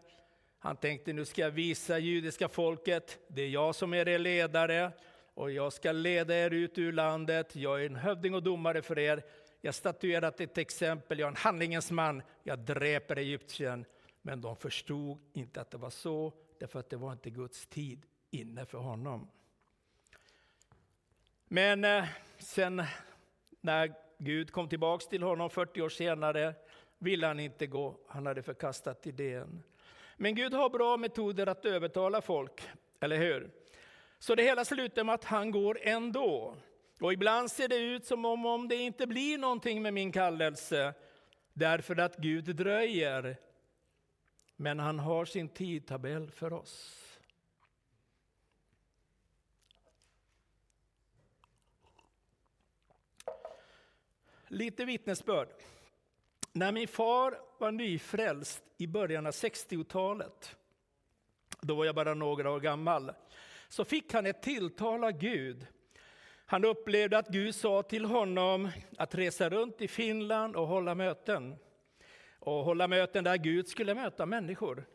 Han 0.59 0.75
tänkte 0.75 1.13
nu 1.13 1.25
ska 1.25 1.41
jag 1.41 1.51
visa 1.51 1.99
judiska 1.99 2.49
folket, 2.49 3.19
det 3.27 3.41
är 3.41 3.49
jag 3.49 3.75
som 3.75 3.93
är 3.93 4.07
er 4.07 4.19
ledare 4.19 4.91
och 5.33 5.51
jag 5.51 5.73
ska 5.73 5.91
leda 5.91 6.35
er 6.35 6.51
ut 6.51 6.77
ur 6.77 6.91
landet. 6.91 7.55
Jag 7.55 7.81
är 7.81 7.85
en 7.85 7.95
hövding 7.95 8.33
och 8.33 8.43
domare 8.43 8.81
för 8.81 8.99
er. 8.99 9.23
Jag 9.61 9.75
statuerat 9.75 10.41
ett 10.41 10.57
exempel, 10.57 11.19
jag 11.19 11.27
är 11.27 11.31
en 11.31 11.35
handlingens 11.35 11.91
man, 11.91 12.21
jag 12.43 12.59
dräper 12.59 13.15
Egypten. 13.15 13.85
Men 14.21 14.41
de 14.41 14.55
förstod 14.55 15.19
inte 15.33 15.61
att 15.61 15.71
det 15.71 15.77
var 15.77 15.89
så, 15.89 16.33
därför 16.59 16.79
att 16.79 16.89
det 16.89 16.97
var 16.97 17.11
inte 17.11 17.29
Guds 17.29 17.67
tid 17.67 18.05
inne 18.31 18.65
för 18.65 18.77
honom. 18.77 19.27
Men 21.47 21.85
eh, 21.85 22.05
sen 22.37 22.83
när 23.61 23.93
Gud 24.17 24.51
kom 24.51 24.69
tillbaks 24.69 25.07
till 25.07 25.23
honom 25.23 25.49
40 25.49 25.81
år 25.81 25.89
senare 25.89 26.55
ville 26.97 27.27
han 27.27 27.39
inte 27.39 27.67
gå, 27.67 27.99
han 28.07 28.25
hade 28.25 28.43
förkastat 28.43 29.07
idén. 29.07 29.63
Men 30.17 30.35
Gud 30.35 30.53
har 30.53 30.69
bra 30.69 30.97
metoder 30.97 31.47
att 31.47 31.65
övertala 31.65 32.21
folk, 32.21 32.61
eller 32.99 33.17
hur? 33.17 33.51
Så 34.19 34.35
det 34.35 34.43
hela 34.43 34.65
slutar 34.65 35.03
med 35.03 35.15
att 35.15 35.23
han 35.23 35.51
går 35.51 35.77
ändå. 35.81 36.55
Och 36.99 37.13
ibland 37.13 37.51
ser 37.51 37.67
det 37.67 37.77
ut 37.77 38.05
som 38.05 38.25
om, 38.25 38.45
om 38.45 38.67
det 38.67 38.75
inte 38.75 39.07
blir 39.07 39.37
någonting 39.37 39.81
med 39.81 39.93
min 39.93 40.11
kallelse, 40.11 40.93
därför 41.53 41.99
att 41.99 42.17
Gud 42.17 42.55
dröjer. 42.55 43.37
Men 44.55 44.79
han 44.79 44.99
har 44.99 45.25
sin 45.25 45.49
tidtabell 45.49 46.31
för 46.31 46.53
oss. 46.53 47.10
Lite 54.51 54.85
vittnesbörd. 54.85 55.47
När 56.51 56.71
min 56.71 56.87
far 56.87 57.39
var 57.57 57.71
nyfrälst 57.71 58.63
i 58.77 58.87
början 58.87 59.25
av 59.25 59.31
60-talet, 59.31 60.55
då 61.61 61.75
var 61.75 61.85
jag 61.85 61.95
bara 61.95 62.13
några 62.13 62.51
år 62.51 62.59
gammal, 62.59 63.11
så 63.69 63.85
fick 63.85 64.13
han 64.13 64.25
ett 64.25 64.41
tilltal 64.41 65.03
av 65.03 65.11
Gud. 65.11 65.67
Han 66.45 66.65
upplevde 66.65 67.17
att 67.17 67.27
Gud 67.27 67.55
sa 67.55 67.83
till 67.83 68.05
honom 68.05 68.69
att 68.97 69.15
resa 69.15 69.49
runt 69.49 69.81
i 69.81 69.87
Finland 69.87 70.55
och 70.55 70.67
hålla 70.67 70.95
möten. 70.95 71.55
Och 72.39 72.53
hålla 72.65 72.87
möten 72.87 73.23
där 73.23 73.37
Gud 73.37 73.67
skulle 73.67 73.95
möta 73.95 74.25
människor. 74.25 74.85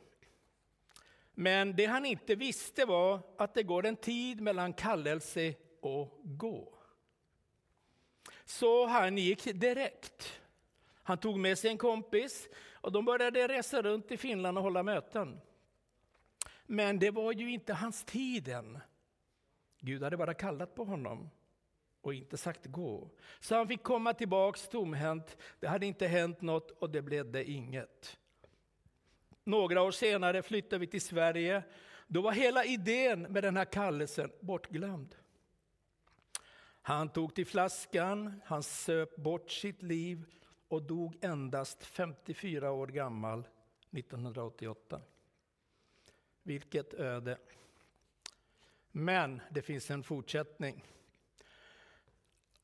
Men 1.35 1.77
det 1.77 1.87
han 1.87 2.07
inte 2.07 2.35
visste 2.35 2.85
var 2.85 3.21
att 3.39 3.55
det 3.55 3.63
går 3.63 3.87
en 3.87 3.97
tid 3.97 4.41
mellan 4.41 4.73
kallelse 4.73 5.55
och 5.81 6.21
gå. 6.25 6.76
Så 8.47 8.87
han 8.87 9.19
gick 9.19 9.45
direkt. 9.45 10.41
Han 11.03 11.19
tog 11.19 11.39
med 11.39 11.59
sig 11.59 11.71
en 11.71 11.79
kompis 11.79 12.49
och 12.73 12.93
de 12.93 13.05
började 13.05 13.49
resa 13.49 13.83
runt 13.83 14.13
i 14.13 14.17
Finland 14.17 14.59
och 14.59 14.65
hålla 14.65 14.83
möten. 14.83 15.41
Men 16.67 16.99
det 16.99 17.11
var 17.11 17.33
ju 17.33 17.51
inte 17.51 17.75
hans 17.75 18.05
tid 18.05 18.49
än. 18.49 18.79
Gud 19.81 20.03
hade 20.03 20.17
bara 20.17 20.35
kallat 20.35 20.75
på 20.75 20.85
honom 20.85 21.31
och 22.01 22.15
inte 22.15 22.37
sagt 22.37 22.67
gå. 22.67 23.11
Så 23.41 23.55
han 23.55 23.69
fick 23.69 23.83
komma 23.83 24.15
tillbaks 24.15 24.69
tomhänt. 24.69 25.37
Det 25.61 25.67
hade 25.67 25.87
inte 25.87 26.07
hänt 26.07 26.43
något 26.43 26.71
och 26.71 26.91
det 26.91 27.03
blev 27.03 27.33
det 27.33 27.51
inget. 27.51 28.19
Några 29.45 29.83
år 29.83 29.91
senare 29.91 30.43
flyttade 30.43 30.79
vi 30.79 30.87
till 30.87 31.01
Sverige. 31.01 31.63
Då 32.07 32.23
var 32.23 32.33
hela 32.33 32.65
idén 32.65 33.23
med 33.23 33.43
den 33.43 33.57
här 33.57 33.65
kallelsen 33.65 34.33
bortglömd. 34.41 35.15
Han 36.87 37.09
tog 37.09 37.35
till 37.35 37.47
flaskan, 37.47 38.41
han 38.45 38.63
söp 38.63 39.17
bort 39.17 39.51
sitt 39.51 39.83
liv 39.83 40.25
och 40.69 40.83
dog 40.83 41.19
endast 41.21 41.85
54 41.85 42.71
år 42.71 42.87
gammal 42.87 43.49
1988. 43.91 45.01
Vilket 46.43 46.95
öde. 46.95 47.39
Men 48.93 49.41
det 49.51 49.63
finns 49.63 49.91
en 49.91 50.03
fortsättning. 50.03 50.85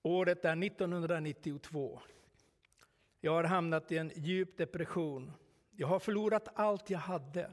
Året 0.02 0.44
är 0.44 0.64
1992. 0.64 2.00
Jag 3.20 3.32
har 3.32 3.44
hamnat 3.44 3.92
i 3.92 3.96
en 3.96 4.12
djup 4.14 4.56
depression. 4.56 5.32
Jag 5.70 5.86
har 5.86 5.98
förlorat 5.98 6.48
allt 6.54 6.90
jag 6.90 6.98
hade. 6.98 7.50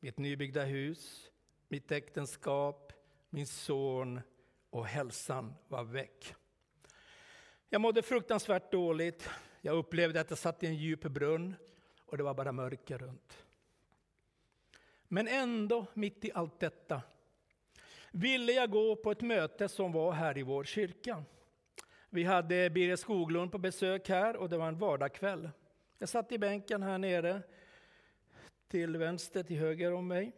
Mitt 0.00 0.18
nybyggda 0.18 0.64
hus, 0.64 1.30
mitt 1.68 1.92
äktenskap, 1.92 2.92
min 3.30 3.46
son 3.46 4.20
och 4.74 4.86
hälsan 4.86 5.54
var 5.68 5.84
väck. 5.84 6.34
Jag 7.68 7.80
mådde 7.80 8.02
fruktansvärt 8.02 8.72
dåligt. 8.72 9.30
Jag 9.60 9.76
upplevde 9.76 10.20
att 10.20 10.30
jag 10.30 10.38
satt 10.38 10.62
i 10.62 10.66
en 10.66 10.76
djup 10.76 11.00
brunn 11.00 11.54
och 12.06 12.16
det 12.16 12.22
var 12.22 12.34
bara 12.34 12.52
mörker 12.52 12.98
runt. 12.98 13.46
Men 15.08 15.28
ändå, 15.28 15.86
mitt 15.94 16.24
i 16.24 16.30
allt 16.34 16.60
detta, 16.60 17.02
ville 18.10 18.52
jag 18.52 18.70
gå 18.70 18.96
på 18.96 19.10
ett 19.10 19.20
möte 19.20 19.68
som 19.68 19.92
var 19.92 20.12
här 20.12 20.38
i 20.38 20.42
vår 20.42 20.64
kyrka. 20.64 21.24
Vi 22.10 22.24
hade 22.24 22.70
Birger 22.70 22.96
Skoglund 22.96 23.52
på 23.52 23.58
besök 23.58 24.08
här 24.08 24.36
och 24.36 24.48
det 24.48 24.56
var 24.56 24.68
en 24.68 24.78
vardagskväll. 24.78 25.50
Jag 25.98 26.08
satt 26.08 26.32
i 26.32 26.38
bänken 26.38 26.82
här 26.82 26.98
nere, 26.98 27.42
till 28.68 28.96
vänster, 28.96 29.42
till 29.42 29.58
höger 29.58 29.92
om 29.92 30.08
mig. 30.08 30.32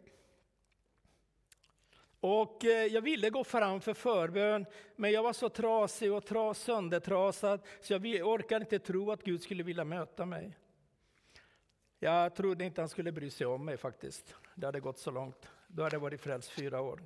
Och 2.19 2.65
eh, 2.65 2.85
jag 2.85 3.01
ville 3.01 3.29
gå 3.29 3.43
fram 3.43 3.81
för 3.81 3.93
förbön, 3.93 4.65
men 4.95 5.11
jag 5.11 5.23
var 5.23 5.33
så 5.33 5.49
trasig 5.49 6.13
och 6.13 6.25
tras, 6.25 6.59
söndertrasad 6.59 7.61
så 7.81 7.93
jag 7.93 8.05
orkade 8.05 8.63
inte 8.63 8.79
tro 8.79 9.11
att 9.11 9.23
Gud 9.23 9.41
skulle 9.41 9.63
vilja 9.63 9.83
möta 9.83 10.25
mig. 10.25 10.57
Jag 11.99 12.35
trodde 12.35 12.65
inte 12.65 12.81
han 12.81 12.89
skulle 12.89 13.11
bry 13.11 13.29
sig 13.29 13.47
om 13.47 13.65
mig 13.65 13.77
faktiskt. 13.77 14.35
Det 14.55 14.65
hade 14.65 14.79
gått 14.79 14.99
så 14.99 15.11
långt. 15.11 15.49
Då 15.67 15.83
hade 15.83 15.95
jag 15.95 16.01
varit 16.01 16.21
frälst 16.21 16.49
fyra 16.49 16.81
år. 16.81 17.03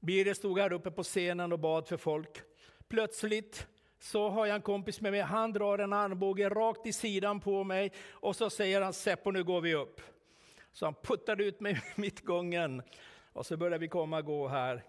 Birger 0.00 0.34
stod 0.34 0.58
här 0.58 0.72
uppe 0.72 0.90
på 0.90 1.02
scenen 1.02 1.52
och 1.52 1.58
bad 1.58 1.88
för 1.88 1.96
folk. 1.96 2.42
Plötsligt 2.88 3.66
så 3.98 4.28
har 4.28 4.46
jag 4.46 4.54
en 4.54 4.62
kompis 4.62 5.00
med 5.00 5.12
mig, 5.12 5.20
han 5.20 5.52
drar 5.52 5.78
en 5.78 5.92
armbåge 5.92 6.48
rakt 6.48 6.86
i 6.86 6.92
sidan 6.92 7.40
på 7.40 7.64
mig 7.64 7.92
och 8.10 8.36
så 8.36 8.50
säger 8.50 8.80
han 8.80 8.92
Seppo 8.92 9.30
nu 9.30 9.44
går 9.44 9.60
vi 9.60 9.74
upp. 9.74 10.00
Så 10.72 10.86
han 10.86 10.94
puttade 10.94 11.44
ut 11.44 11.60
mig 11.60 11.82
mitt 11.96 12.20
gången 12.20 12.82
och 13.34 13.46
så 13.46 13.56
börjar 13.56 13.78
vi 13.78 13.88
komma 13.88 14.18
och 14.18 14.24
gå 14.24 14.48
här. 14.48 14.84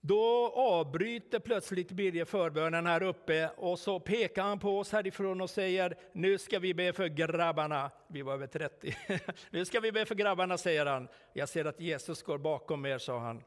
Då 0.00 0.52
avbryter 0.54 1.38
plötsligt 1.38 1.90
Birger 1.90 2.24
förbönen 2.24 2.86
här 2.86 3.02
uppe 3.02 3.50
och 3.56 3.78
så 3.78 4.00
pekar 4.00 4.42
han 4.42 4.58
på 4.58 4.78
oss 4.78 4.92
härifrån 4.92 5.40
och 5.40 5.50
säger 5.50 5.96
nu 6.12 6.38
ska 6.38 6.58
vi 6.58 6.74
be 6.74 6.92
för 6.92 7.08
grabbarna. 7.08 7.90
Vi 8.06 8.22
var 8.22 8.32
över 8.32 8.46
30. 8.46 8.96
nu 9.50 9.64
ska 9.64 9.80
vi 9.80 9.92
be 9.92 10.04
för 10.04 10.14
grabbarna, 10.14 10.58
säger 10.58 10.86
han. 10.86 11.08
Jag 11.32 11.48
ser 11.48 11.64
att 11.64 11.80
Jesus 11.80 12.22
går 12.22 12.38
bakom 12.38 12.86
er, 12.86 12.98
sa 12.98 13.18
han. 13.18 13.44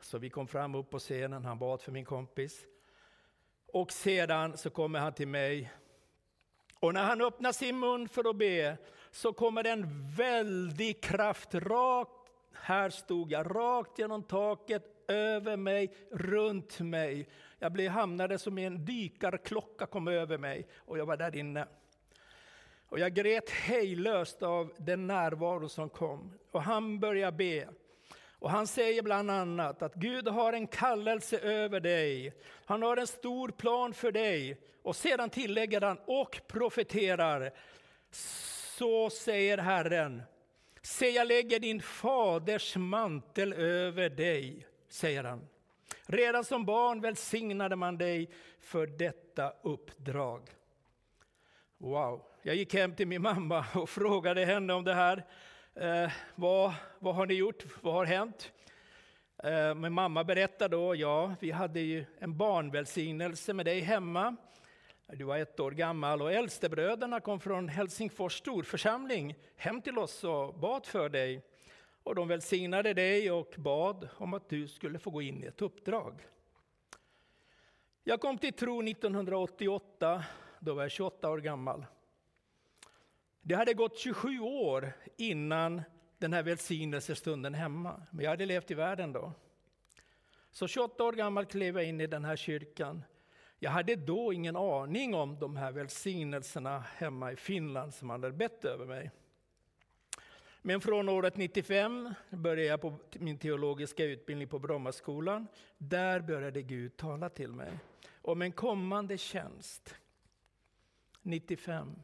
Så 0.00 0.18
vi 0.18 0.30
kom 0.30 0.46
fram 0.46 0.74
upp 0.74 0.90
på 0.90 0.98
scenen, 0.98 1.44
han 1.44 1.58
bad 1.58 1.82
för 1.82 1.92
min 1.92 2.04
kompis. 2.04 2.66
Och 3.72 3.92
sedan 3.92 4.56
så 4.56 4.70
kommer 4.70 4.98
han 4.98 5.12
till 5.12 5.28
mig. 5.28 5.72
Och 6.80 6.94
när 6.94 7.04
han 7.04 7.20
öppnar 7.20 7.52
sin 7.52 7.78
mun 7.78 8.08
för 8.08 8.30
att 8.30 8.36
be 8.36 8.76
så 9.10 9.32
kommer 9.32 9.66
en 9.66 10.10
väldig 10.16 11.02
kraft 11.02 11.54
rakt, 11.54 12.23
här 12.54 12.90
stod 12.90 13.32
jag, 13.32 13.56
rakt 13.56 13.98
genom 13.98 14.22
taket, 14.22 14.94
över 15.08 15.56
mig, 15.56 15.94
runt 16.10 16.80
mig. 16.80 17.28
Jag 17.58 17.72
blev, 17.72 17.90
hamnade 17.90 18.38
som 18.38 18.58
i 18.58 18.64
en 18.64 18.84
dykarklocka 18.84 19.86
kom 19.86 20.08
över 20.08 20.38
mig 20.38 20.68
och 20.78 20.98
jag 20.98 21.06
var 21.06 21.16
där 21.16 21.36
inne. 21.36 21.66
Och 22.88 22.98
jag 22.98 23.14
grät 23.14 23.50
hejlöst 23.50 24.42
av 24.42 24.72
den 24.76 25.06
närvaro 25.06 25.68
som 25.68 25.88
kom. 25.88 26.34
Och 26.50 26.62
han 26.62 27.00
började 27.00 27.36
be. 27.36 27.68
Och 28.38 28.50
han 28.50 28.66
säger 28.66 29.02
bland 29.02 29.30
annat 29.30 29.82
att 29.82 29.94
Gud 29.94 30.28
har 30.28 30.52
en 30.52 30.66
kallelse 30.66 31.38
över 31.38 31.80
dig. 31.80 32.34
Han 32.64 32.82
har 32.82 32.96
en 32.96 33.06
stor 33.06 33.48
plan 33.48 33.94
för 33.94 34.12
dig. 34.12 34.60
Och 34.82 34.96
sedan 34.96 35.30
tillägger 35.30 35.80
han 35.80 35.98
och 36.06 36.40
profeterar. 36.46 37.50
Så 38.76 39.10
säger 39.10 39.58
Herren. 39.58 40.22
Se, 40.86 41.10
jag 41.10 41.28
lägger 41.28 41.60
din 41.60 41.82
faders 41.82 42.76
mantel 42.76 43.52
över 43.52 44.08
dig, 44.08 44.66
säger 44.88 45.24
han. 45.24 45.48
Redan 46.06 46.44
som 46.44 46.64
barn 46.64 47.00
välsignade 47.00 47.76
man 47.76 47.98
dig 47.98 48.30
för 48.60 48.86
detta 48.86 49.52
uppdrag. 49.62 50.42
Wow. 51.78 52.22
Jag 52.42 52.56
gick 52.56 52.74
hem 52.74 52.94
till 52.94 53.08
min 53.08 53.22
mamma 53.22 53.66
och 53.74 53.88
frågade 53.88 54.44
henne 54.44 54.72
om 54.72 54.84
det 54.84 54.94
här. 54.94 55.26
Eh, 55.74 56.10
vad, 56.34 56.74
vad 56.98 57.14
har 57.14 57.26
ni 57.26 57.34
gjort? 57.34 57.64
Vad 57.82 57.94
har 57.94 58.04
hänt? 58.04 58.52
Eh, 59.44 59.74
min 59.74 59.92
mamma 59.92 60.24
berättade 60.24 60.76
då, 60.76 60.94
ja, 60.94 61.34
vi 61.40 61.50
hade 61.50 61.80
ju 61.80 62.04
en 62.18 62.36
barnvälsignelse 62.36 63.52
med 63.52 63.66
dig 63.66 63.80
hemma. 63.80 64.36
Du 65.06 65.24
var 65.24 65.38
ett 65.38 65.60
år 65.60 65.70
gammal 65.70 66.22
och 66.22 66.32
äldstebröderna 66.32 67.20
kom 67.20 67.40
från 67.40 67.68
Helsingfors 67.68 68.38
storförsamling 68.38 69.34
hem 69.56 69.82
till 69.82 69.98
oss 69.98 70.24
och 70.24 70.54
bad 70.54 70.86
för 70.86 71.08
dig. 71.08 71.42
Och 72.02 72.14
de 72.14 72.28
välsignade 72.28 72.94
dig 72.94 73.30
och 73.30 73.54
bad 73.56 74.08
om 74.16 74.34
att 74.34 74.48
du 74.48 74.68
skulle 74.68 74.98
få 74.98 75.10
gå 75.10 75.22
in 75.22 75.44
i 75.44 75.46
ett 75.46 75.62
uppdrag. 75.62 76.26
Jag 78.04 78.20
kom 78.20 78.38
till 78.38 78.52
tro 78.52 78.82
1988, 78.82 80.24
då 80.58 80.74
var 80.74 80.82
jag 80.82 80.90
28 80.90 81.30
år 81.30 81.38
gammal. 81.38 81.86
Det 83.40 83.54
hade 83.54 83.74
gått 83.74 83.98
27 83.98 84.40
år 84.40 84.92
innan 85.16 85.82
den 86.18 86.32
här 86.32 86.42
välsignelsestunden 86.42 87.54
hemma, 87.54 88.02
men 88.10 88.24
jag 88.24 88.30
hade 88.30 88.46
levt 88.46 88.70
i 88.70 88.74
världen 88.74 89.12
då. 89.12 89.32
Så 90.50 90.68
28 90.68 91.04
år 91.04 91.12
gammal 91.12 91.46
klev 91.46 91.76
jag 91.76 91.84
in 91.84 92.00
i 92.00 92.06
den 92.06 92.24
här 92.24 92.36
kyrkan. 92.36 93.04
Jag 93.64 93.70
hade 93.70 93.96
då 93.96 94.32
ingen 94.32 94.56
aning 94.56 95.14
om 95.14 95.38
de 95.38 95.56
här 95.56 95.72
välsignelserna 95.72 96.78
hemma 96.78 97.32
i 97.32 97.36
Finland 97.36 97.94
som 97.94 98.10
hade 98.10 98.32
bett 98.32 98.64
över 98.64 98.86
mig. 98.86 99.10
Men 100.62 100.80
från 100.80 101.08
året 101.08 101.36
95 101.36 102.14
började 102.30 102.64
jag 102.64 102.80
på 102.80 102.94
min 103.12 103.38
teologiska 103.38 104.04
utbildning 104.04 104.48
på 104.48 104.58
Brommaskolan. 104.58 105.46
Där 105.78 106.20
började 106.20 106.62
Gud 106.62 106.96
tala 106.96 107.28
till 107.28 107.52
mig 107.52 107.70
om 108.22 108.42
en 108.42 108.52
kommande 108.52 109.18
tjänst. 109.18 109.94
95. 111.22 112.02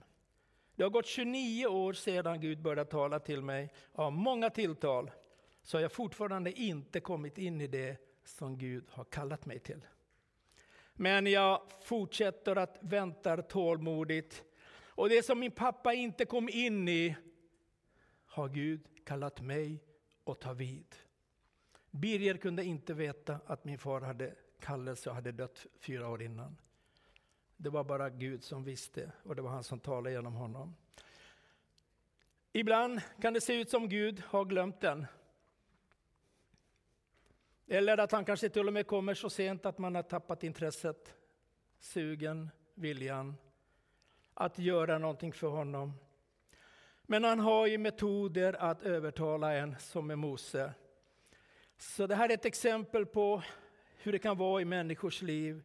Det 0.75 0.83
har 0.83 0.91
gått 0.91 1.07
29 1.07 1.67
år 1.67 1.93
sedan 1.93 2.41
Gud 2.41 2.63
började 2.63 2.91
tala 2.91 3.19
till 3.19 3.43
mig. 3.43 3.73
Av 3.93 4.13
många 4.13 4.51
tilltal 4.51 5.11
så 5.63 5.77
har 5.77 5.83
jag 5.83 5.93
fortfarande 5.93 6.53
inte 6.53 7.01
kommit 7.01 7.39
in 7.39 7.61
i 7.61 7.67
det 7.67 7.97
som 8.25 8.59
Gud 8.59 8.85
har 8.91 9.05
kallat 9.05 9.47
mig 9.47 9.59
till. 9.59 9.81
Men 11.01 11.27
jag 11.27 11.63
fortsätter 11.83 12.57
att 12.57 12.79
vänta 12.81 13.43
tålmodigt. 13.43 14.45
Och 14.85 15.09
det 15.09 15.23
som 15.25 15.41
min 15.41 15.51
pappa 15.51 15.95
inte 15.95 16.25
kom 16.25 16.49
in 16.49 16.89
i 16.89 17.17
har 18.27 18.49
Gud 18.49 18.81
kallat 19.05 19.41
mig 19.41 19.85
att 20.25 20.41
ta 20.41 20.53
vid. 20.53 20.95
Birger 21.91 22.37
kunde 22.37 22.65
inte 22.65 22.95
veta 22.95 23.41
att 23.47 23.65
min 23.65 23.79
far 23.79 24.01
hade 24.01 24.35
kallelse 24.59 25.11
och 25.11 25.15
hade 25.17 25.33
dött 25.33 25.67
fyra 25.79 26.09
år 26.09 26.23
innan. 26.23 26.57
Det 27.57 27.71
var 27.71 27.85
bara 27.85 28.11
Gud 28.11 28.45
som 28.45 28.65
visste 28.65 29.13
och 29.23 29.37
det 29.37 29.43
var 29.43 29.51
han 29.51 29.65
som 29.65 29.81
talade 29.81 30.13
genom 30.13 30.35
honom. 30.35 30.77
Ibland 32.53 33.01
kan 33.21 33.35
det 33.35 33.41
se 33.41 33.61
ut 33.61 33.71
som 33.71 33.89
Gud 33.89 34.23
har 34.27 34.45
glömt 34.45 34.81
den. 34.81 35.07
Eller 37.73 37.99
att 37.99 38.13
han 38.13 38.25
kanske 38.25 38.49
till 38.49 38.67
och 38.67 38.73
med 38.73 38.87
kommer 38.87 39.15
så 39.15 39.31
sent 39.31 39.67
att 39.67 39.79
man 39.79 39.95
har 39.95 40.03
tappat 40.03 40.45
intresset, 40.45 41.15
sugen, 41.79 42.51
viljan 42.75 43.37
att 44.35 44.59
göra 44.59 44.99
någonting 44.99 45.33
för 45.33 45.49
honom. 45.49 45.93
Men 47.03 47.25
han 47.25 47.41
har 47.41 47.67
ju 47.67 47.79
metoder 47.79 48.53
att 48.53 48.83
övertala 48.83 49.53
en 49.53 49.77
som 49.79 50.07
med 50.07 50.19
Mose. 50.19 50.73
Så 51.77 52.07
det 52.07 52.15
här 52.15 52.29
är 52.29 52.35
ett 52.35 52.45
exempel 52.45 53.07
på 53.07 53.43
hur 53.99 54.13
det 54.13 54.19
kan 54.19 54.37
vara 54.37 54.63
i 54.63 54.65
människors 54.65 55.23
liv 55.23 55.63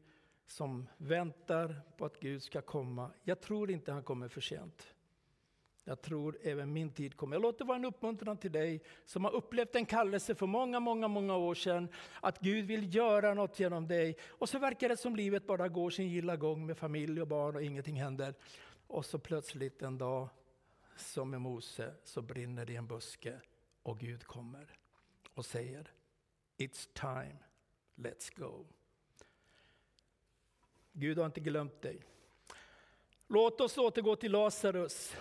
som 0.48 0.90
väntar 0.98 1.82
på 1.98 2.06
att 2.06 2.20
Gud 2.20 2.44
ska 2.44 2.62
komma. 2.62 3.12
Jag 3.24 3.42
tror 3.42 3.72
inte 3.72 3.92
han 3.92 4.04
kommer 4.04 4.28
för 4.28 4.42
sent. 4.42 4.95
Jag 5.88 6.02
tror 6.02 6.38
även 6.42 6.74
min 6.74 6.90
tid 6.90 7.18
kommer. 7.18 7.36
Jag 7.36 7.42
låter 7.42 7.66
vara 7.66 7.78
en 7.78 7.86
uppmuntran 7.86 8.38
till 8.38 8.52
dig 8.52 8.82
som 9.06 9.24
har 9.24 9.32
upplevt 9.32 9.76
en 9.76 9.86
kallelse 9.86 10.36
för 10.36 10.48
många, 10.48 10.80
många, 10.80 11.08
många 11.08 11.36
år 11.36 11.56
sedan. 11.56 11.90
Att 12.22 12.40
Gud 12.40 12.66
vill 12.66 12.96
göra 12.96 13.34
något 13.34 13.60
genom 13.60 13.88
dig. 13.88 14.18
Och 14.28 14.50
så 14.50 14.60
verkar 14.60 14.90
det 14.90 14.98
som 14.98 15.16
livet 15.16 15.48
bara 15.48 15.68
går 15.68 15.90
sin 15.90 16.10
gilla 16.10 16.36
gång 16.36 16.66
med 16.66 16.78
familj 16.78 17.22
och 17.22 17.28
barn 17.28 17.56
och 17.56 17.64
ingenting 17.64 18.02
händer. 18.02 18.36
Och 18.88 19.06
så 19.06 19.20
plötsligt 19.20 19.82
en 19.82 19.98
dag, 19.98 20.30
som 20.96 21.30
med 21.30 21.42
Mose, 21.42 21.94
så 22.04 22.22
brinner 22.22 22.66
det 22.66 22.74
i 22.74 22.76
en 22.76 22.88
buske 22.88 23.40
och 23.84 24.00
Gud 24.00 24.24
kommer 24.24 24.78
och 25.34 25.46
säger 25.46 25.92
It's 26.58 26.88
time, 26.94 27.38
let's 27.96 28.40
go. 28.40 28.66
Gud 30.92 31.18
har 31.18 31.26
inte 31.26 31.40
glömt 31.40 31.82
dig. 31.82 32.04
Låt 33.28 33.62
oss 33.62 33.78
återgå 33.78 34.16
till 34.16 34.32
Lazarus. 34.32 35.16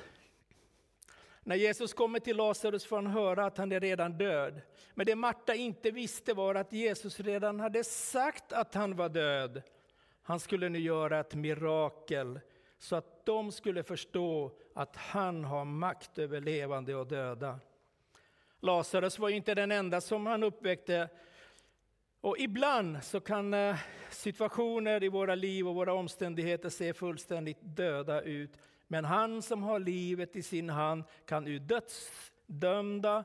När 1.46 1.56
Jesus 1.56 1.94
kommer 1.94 2.18
till 2.18 2.36
Lazarus 2.36 2.86
får 2.86 2.96
han 2.96 3.06
höra 3.06 3.46
att 3.46 3.58
han 3.58 3.72
är 3.72 3.80
redan 3.80 4.18
död. 4.18 4.60
Men 4.94 5.06
det 5.06 5.14
Marta 5.14 5.54
inte 5.54 5.90
visste 5.90 6.34
var 6.34 6.54
att 6.54 6.72
Jesus 6.72 7.20
redan 7.20 7.60
hade 7.60 7.84
sagt 7.84 8.52
att 8.52 8.74
han 8.74 8.96
var 8.96 9.08
död. 9.08 9.62
Han 10.22 10.40
skulle 10.40 10.68
nu 10.68 10.78
göra 10.78 11.20
ett 11.20 11.34
mirakel 11.34 12.40
så 12.78 12.96
att 12.96 13.26
de 13.26 13.52
skulle 13.52 13.82
förstå 13.82 14.52
att 14.74 14.96
han 14.96 15.44
har 15.44 15.64
makt 15.64 16.18
över 16.18 16.40
levande 16.40 16.94
och 16.94 17.06
döda. 17.06 17.60
Lazarus 18.60 19.18
var 19.18 19.28
inte 19.28 19.54
den 19.54 19.72
enda 19.72 20.00
som 20.00 20.26
han 20.26 20.42
uppväckte. 20.42 21.08
Och 22.20 22.38
ibland 22.38 23.04
så 23.04 23.20
kan 23.20 23.54
eh, 23.54 23.76
situationer 24.10 25.02
i 25.02 25.08
våra 25.08 25.34
liv 25.34 25.68
och 25.68 25.74
våra 25.74 25.92
omständigheter 25.92 26.68
se 26.68 26.94
fullständigt 26.94 27.58
döda 27.60 28.22
ut. 28.22 28.58
Men 28.94 29.04
han 29.04 29.42
som 29.42 29.62
har 29.62 29.78
livet 29.78 30.36
i 30.36 30.42
sin 30.42 30.70
hand 30.70 31.04
kan 31.26 31.46
ur 31.46 31.58
dödsdömda, 31.58 33.24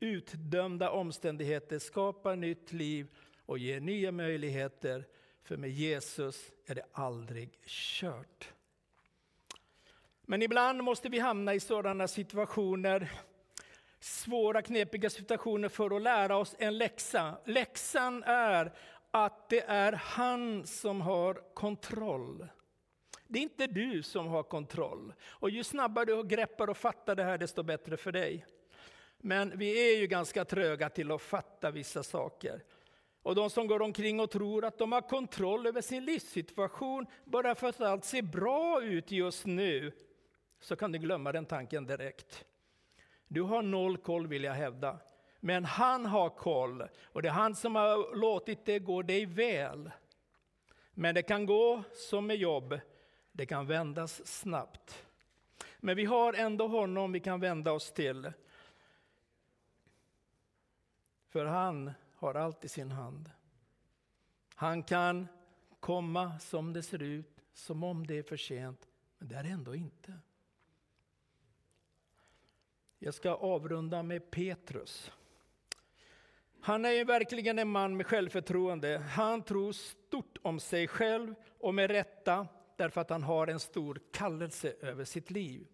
utdömda 0.00 0.90
omständigheter 0.90 1.78
skapa 1.78 2.34
nytt 2.34 2.72
liv 2.72 3.08
och 3.46 3.58
ge 3.58 3.80
nya 3.80 4.12
möjligheter. 4.12 5.06
För 5.42 5.56
med 5.56 5.70
Jesus 5.70 6.50
är 6.66 6.74
det 6.74 6.84
aldrig 6.92 7.58
kört. 7.66 8.52
Men 10.22 10.42
ibland 10.42 10.82
måste 10.82 11.08
vi 11.08 11.18
hamna 11.18 11.54
i 11.54 11.60
sådana 11.60 12.08
situationer, 12.08 13.12
svåra 14.00 14.62
knepiga 14.62 15.10
situationer 15.10 15.68
för 15.68 15.96
att 15.96 16.02
lära 16.02 16.36
oss 16.36 16.56
en 16.58 16.78
läxa. 16.78 17.38
Läxan 17.44 18.22
är 18.22 18.72
att 19.10 19.48
det 19.48 19.64
är 19.66 19.92
han 19.92 20.66
som 20.66 21.00
har 21.00 21.54
kontroll. 21.54 22.48
Det 23.32 23.38
är 23.38 23.42
inte 23.42 23.66
du 23.66 24.02
som 24.02 24.26
har 24.26 24.42
kontroll. 24.42 25.12
Och 25.26 25.50
ju 25.50 25.64
snabbare 25.64 26.04
du 26.04 26.24
greppar 26.24 26.70
och 26.70 26.76
fattar 26.76 27.14
det 27.14 27.24
här, 27.24 27.38
desto 27.38 27.62
bättre 27.62 27.96
för 27.96 28.12
dig. 28.12 28.46
Men 29.18 29.58
vi 29.58 29.92
är 29.92 30.00
ju 30.00 30.06
ganska 30.06 30.44
tröga 30.44 30.88
till 30.88 31.10
att 31.10 31.22
fatta 31.22 31.70
vissa 31.70 32.02
saker. 32.02 32.62
Och 33.22 33.34
de 33.34 33.50
som 33.50 33.66
går 33.66 33.82
omkring 33.82 34.20
och 34.20 34.30
tror 34.30 34.64
att 34.64 34.78
de 34.78 34.92
har 34.92 35.00
kontroll 35.00 35.66
över 35.66 35.80
sin 35.80 36.04
livssituation 36.04 37.06
bara 37.24 37.54
för 37.54 37.68
att 37.68 37.80
allt 37.80 38.04
ser 38.04 38.22
bra 38.22 38.82
ut 38.82 39.10
just 39.10 39.46
nu, 39.46 39.92
så 40.60 40.76
kan 40.76 40.92
du 40.92 40.98
glömma 40.98 41.32
den 41.32 41.46
tanken 41.46 41.86
direkt. 41.86 42.44
Du 43.28 43.42
har 43.42 43.62
noll 43.62 43.96
koll 43.96 44.26
vill 44.26 44.44
jag 44.44 44.54
hävda. 44.54 44.98
Men 45.40 45.64
han 45.64 46.06
har 46.06 46.30
koll 46.30 46.84
och 47.04 47.22
det 47.22 47.28
är 47.28 47.32
han 47.32 47.54
som 47.54 47.74
har 47.74 48.16
låtit 48.16 48.64
det 48.64 48.78
gå 48.78 49.02
dig 49.02 49.26
väl. 49.26 49.90
Men 50.94 51.14
det 51.14 51.22
kan 51.22 51.46
gå 51.46 51.82
som 51.92 52.26
med 52.26 52.36
jobb, 52.36 52.80
det 53.32 53.46
kan 53.46 53.66
vändas 53.66 54.26
snabbt. 54.26 55.06
Men 55.78 55.96
vi 55.96 56.04
har 56.04 56.34
ändå 56.34 56.68
honom 56.68 57.12
vi 57.12 57.20
kan 57.20 57.40
vända 57.40 57.72
oss 57.72 57.92
till. 57.92 58.32
För 61.28 61.44
han 61.44 61.92
har 62.14 62.34
allt 62.34 62.64
i 62.64 62.68
sin 62.68 62.90
hand. 62.90 63.30
Han 64.54 64.82
kan 64.82 65.28
komma 65.80 66.38
som 66.38 66.72
det 66.72 66.82
ser 66.82 67.02
ut, 67.02 67.40
som 67.52 67.84
om 67.84 68.06
det 68.06 68.18
är 68.18 68.22
för 68.22 68.36
sent, 68.36 68.88
men 69.18 69.28
det 69.28 69.34
är 69.34 69.42
det 69.42 69.48
ändå 69.48 69.74
inte. 69.74 70.18
Jag 72.98 73.14
ska 73.14 73.30
avrunda 73.30 74.02
med 74.02 74.30
Petrus. 74.30 75.12
Han 76.60 76.84
är 76.84 76.90
ju 76.90 77.04
verkligen 77.04 77.58
en 77.58 77.68
man 77.68 77.96
med 77.96 78.06
självförtroende. 78.06 78.98
Han 78.98 79.42
tror 79.42 79.72
stort 79.72 80.38
om 80.42 80.60
sig 80.60 80.88
själv 80.88 81.34
och 81.58 81.74
med 81.74 81.90
rätta 81.90 82.48
därför 82.76 83.00
att 83.00 83.10
han 83.10 83.22
har 83.22 83.46
en 83.46 83.60
stor 83.60 84.00
kallelse 84.12 84.74
över 84.80 85.04
sitt 85.04 85.30
liv. 85.30 85.66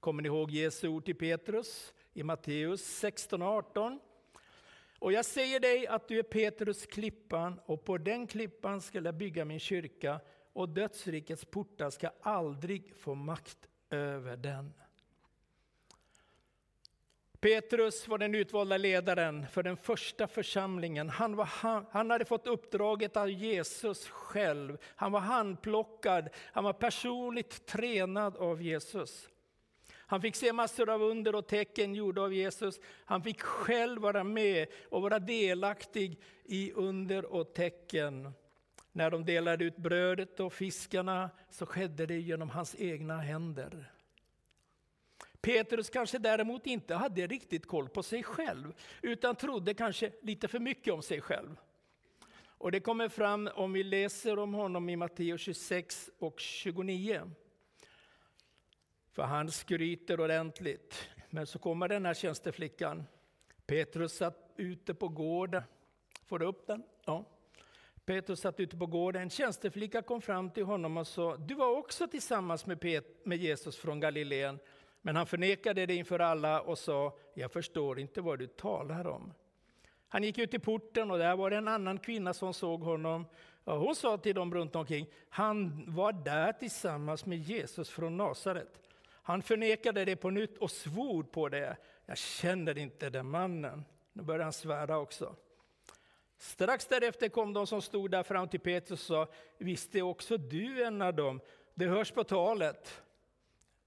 Kommer 0.00 0.22
ni 0.22 0.26
ihåg 0.26 0.50
Jesu 0.50 0.88
ord 0.88 1.04
till 1.04 1.16
Petrus 1.16 1.92
i 2.12 2.22
Matteus 2.22 2.84
16 2.84 3.42
och 3.42 3.48
18? 3.48 4.00
Och 4.98 5.12
jag 5.12 5.24
säger 5.24 5.60
dig 5.60 5.86
att 5.86 6.08
du 6.08 6.18
är 6.18 6.22
Petrus 6.22 6.86
klippan 6.86 7.60
och 7.66 7.84
på 7.84 7.98
den 7.98 8.26
klippan 8.26 8.80
ska 8.80 9.00
jag 9.00 9.14
bygga 9.14 9.44
min 9.44 9.60
kyrka 9.60 10.20
och 10.52 10.68
dödsrikets 10.68 11.44
portar 11.44 11.90
ska 11.90 12.10
aldrig 12.20 12.96
få 12.96 13.14
makt 13.14 13.68
över 13.90 14.36
den. 14.36 14.72
Petrus 17.44 18.08
var 18.08 18.18
den 18.18 18.34
utvalda 18.34 18.76
ledaren 18.76 19.46
för 19.48 19.62
den 19.62 19.76
första 19.76 20.26
församlingen. 20.26 21.08
Han, 21.08 21.36
var, 21.36 21.44
han, 21.44 21.86
han, 21.90 22.10
hade 22.10 22.24
fått 22.24 22.46
uppdraget 22.46 23.16
av 23.16 23.30
Jesus 23.30 24.08
själv. 24.08 24.78
Han 24.84 25.12
var 25.12 25.20
handplockad, 25.20 26.28
han 26.36 26.64
var 26.64 26.72
personligt 26.72 27.66
tränad 27.66 28.36
av 28.36 28.62
Jesus. 28.62 29.28
Han 29.92 30.20
fick 30.20 30.36
se 30.36 30.52
massor 30.52 30.90
av 30.90 31.02
under 31.02 31.34
och 31.34 31.46
tecken 31.46 31.94
gjorda 31.94 32.22
av 32.22 32.34
Jesus. 32.34 32.80
Han 33.04 33.22
fick 33.22 33.40
själv 33.40 34.02
vara 34.02 34.24
med 34.24 34.68
och 34.90 35.02
vara 35.02 35.18
delaktig 35.18 36.20
i 36.44 36.72
under 36.72 37.24
och 37.24 37.54
tecken. 37.54 38.32
När 38.92 39.10
de 39.10 39.24
delade 39.24 39.64
ut 39.64 39.76
brödet 39.76 40.40
och 40.40 40.52
fiskarna 40.52 41.30
så 41.50 41.66
skedde 41.66 42.06
det 42.06 42.20
genom 42.20 42.50
hans 42.50 42.76
egna 42.78 43.20
händer. 43.20 43.93
Petrus 45.44 45.90
kanske 45.90 46.18
däremot 46.18 46.66
inte 46.66 46.94
hade 46.94 47.26
riktigt 47.26 47.66
koll 47.66 47.88
på 47.88 48.02
sig 48.02 48.22
själv, 48.22 48.74
utan 49.02 49.36
trodde 49.36 49.74
kanske 49.74 50.12
lite 50.22 50.48
för 50.48 50.58
mycket 50.58 50.94
om 50.94 51.02
sig 51.02 51.20
själv. 51.20 51.56
Och 52.46 52.72
det 52.72 52.80
kommer 52.80 53.08
fram 53.08 53.48
om 53.54 53.72
vi 53.72 53.82
läser 53.82 54.38
om 54.38 54.54
honom 54.54 54.88
i 54.88 54.96
Matteus 54.96 55.40
26 55.40 56.10
och 56.18 56.40
29. 56.40 57.30
För 59.12 59.22
han 59.22 59.50
skryter 59.50 60.20
ordentligt. 60.20 61.08
Men 61.30 61.46
så 61.46 61.58
kommer 61.58 61.88
den 61.88 62.06
här 62.06 62.14
tjänsteflickan. 62.14 63.04
Petrus 63.66 64.12
satt 64.12 64.54
ute 64.56 64.94
på 64.94 65.08
gården. 65.08 65.62
Får 66.26 66.38
du 66.38 66.46
upp 66.46 66.66
den? 66.66 66.82
Ja. 67.04 67.24
Petrus 68.04 68.40
satt 68.40 68.60
ute 68.60 68.76
på 68.76 68.86
gården. 68.86 69.22
En 69.22 69.30
tjänsteflicka 69.30 70.02
kom 70.02 70.20
fram 70.20 70.50
till 70.50 70.64
honom 70.64 70.96
och 70.96 71.06
sa, 71.06 71.36
du 71.36 71.54
var 71.54 71.76
också 71.76 72.08
tillsammans 72.08 72.66
med, 72.66 72.80
Pet 72.80 73.26
med 73.26 73.38
Jesus 73.38 73.76
från 73.76 74.00
Galileen. 74.00 74.58
Men 75.06 75.16
han 75.16 75.26
förnekade 75.26 75.86
det 75.86 75.94
inför 75.94 76.18
alla 76.18 76.60
och 76.60 76.78
sa, 76.78 77.16
jag 77.34 77.52
förstår 77.52 77.98
inte 77.98 78.20
vad 78.20 78.38
du 78.38 78.46
talar 78.46 79.06
om. 79.06 79.32
Han 80.08 80.22
gick 80.22 80.38
ut 80.38 80.54
i 80.54 80.58
porten 80.58 81.10
och 81.10 81.18
där 81.18 81.36
var 81.36 81.50
det 81.50 81.56
en 81.56 81.68
annan 81.68 81.98
kvinna 81.98 82.34
som 82.34 82.54
såg 82.54 82.80
honom. 82.80 83.26
Och 83.64 83.78
hon 83.78 83.94
sa 83.94 84.16
till 84.16 84.34
dem 84.34 84.54
runt 84.54 84.76
omkring, 84.76 85.06
han 85.28 85.84
var 85.88 86.12
där 86.12 86.52
tillsammans 86.52 87.26
med 87.26 87.38
Jesus 87.38 87.90
från 87.90 88.16
Nasaret. 88.16 88.80
Han 89.06 89.42
förnekade 89.42 90.04
det 90.04 90.16
på 90.16 90.30
nytt 90.30 90.58
och 90.58 90.70
svor 90.70 91.22
på 91.22 91.48
det. 91.48 91.76
Jag 92.06 92.18
känner 92.18 92.78
inte 92.78 93.10
den 93.10 93.26
mannen. 93.26 93.84
Nu 94.12 94.22
började 94.22 94.44
han 94.44 94.52
svära 94.52 94.98
också. 94.98 95.36
Strax 96.38 96.86
därefter 96.86 97.28
kom 97.28 97.52
de 97.52 97.66
som 97.66 97.82
stod 97.82 98.10
där 98.10 98.22
fram 98.22 98.48
till 98.48 98.60
Petrus 98.60 99.10
och 99.10 99.28
sa, 99.28 99.32
visst 99.58 99.94
är 99.94 100.02
också 100.02 100.36
du 100.36 100.84
en 100.84 101.02
av 101.02 101.14
dem? 101.14 101.40
Det 101.74 101.86
hörs 101.86 102.10
på 102.10 102.24
talet. 102.24 103.03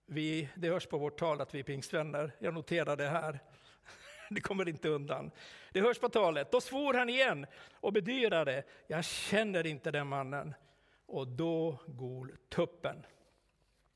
Vi, 0.10 0.50
det 0.56 0.70
hörs 0.70 0.86
på 0.86 0.98
vårt 0.98 1.20
tal 1.20 1.42
att 1.42 1.56
vi 1.56 1.60
är 1.60 1.64
pingstvänner. 1.64 2.32
Jag 2.40 2.54
noterar 2.54 2.96
det 2.96 3.10
här. 3.10 3.40
Det 4.30 4.42
kommer 4.42 4.70
inte 4.70 4.90
undan. 4.90 5.32
Det 5.72 5.82
hörs 5.82 6.00
på 6.00 6.10
talet. 6.10 6.52
Då 6.52 6.62
svor 6.62 6.94
han 6.94 7.10
igen 7.10 7.46
och 7.74 7.94
bedyrade, 7.94 8.64
jag 8.88 9.06
känner 9.06 9.68
inte 9.68 9.92
den 9.92 10.08
mannen. 10.08 10.54
Och 11.06 11.28
då 11.28 11.80
gol 11.88 12.32
tuppen. 12.50 13.06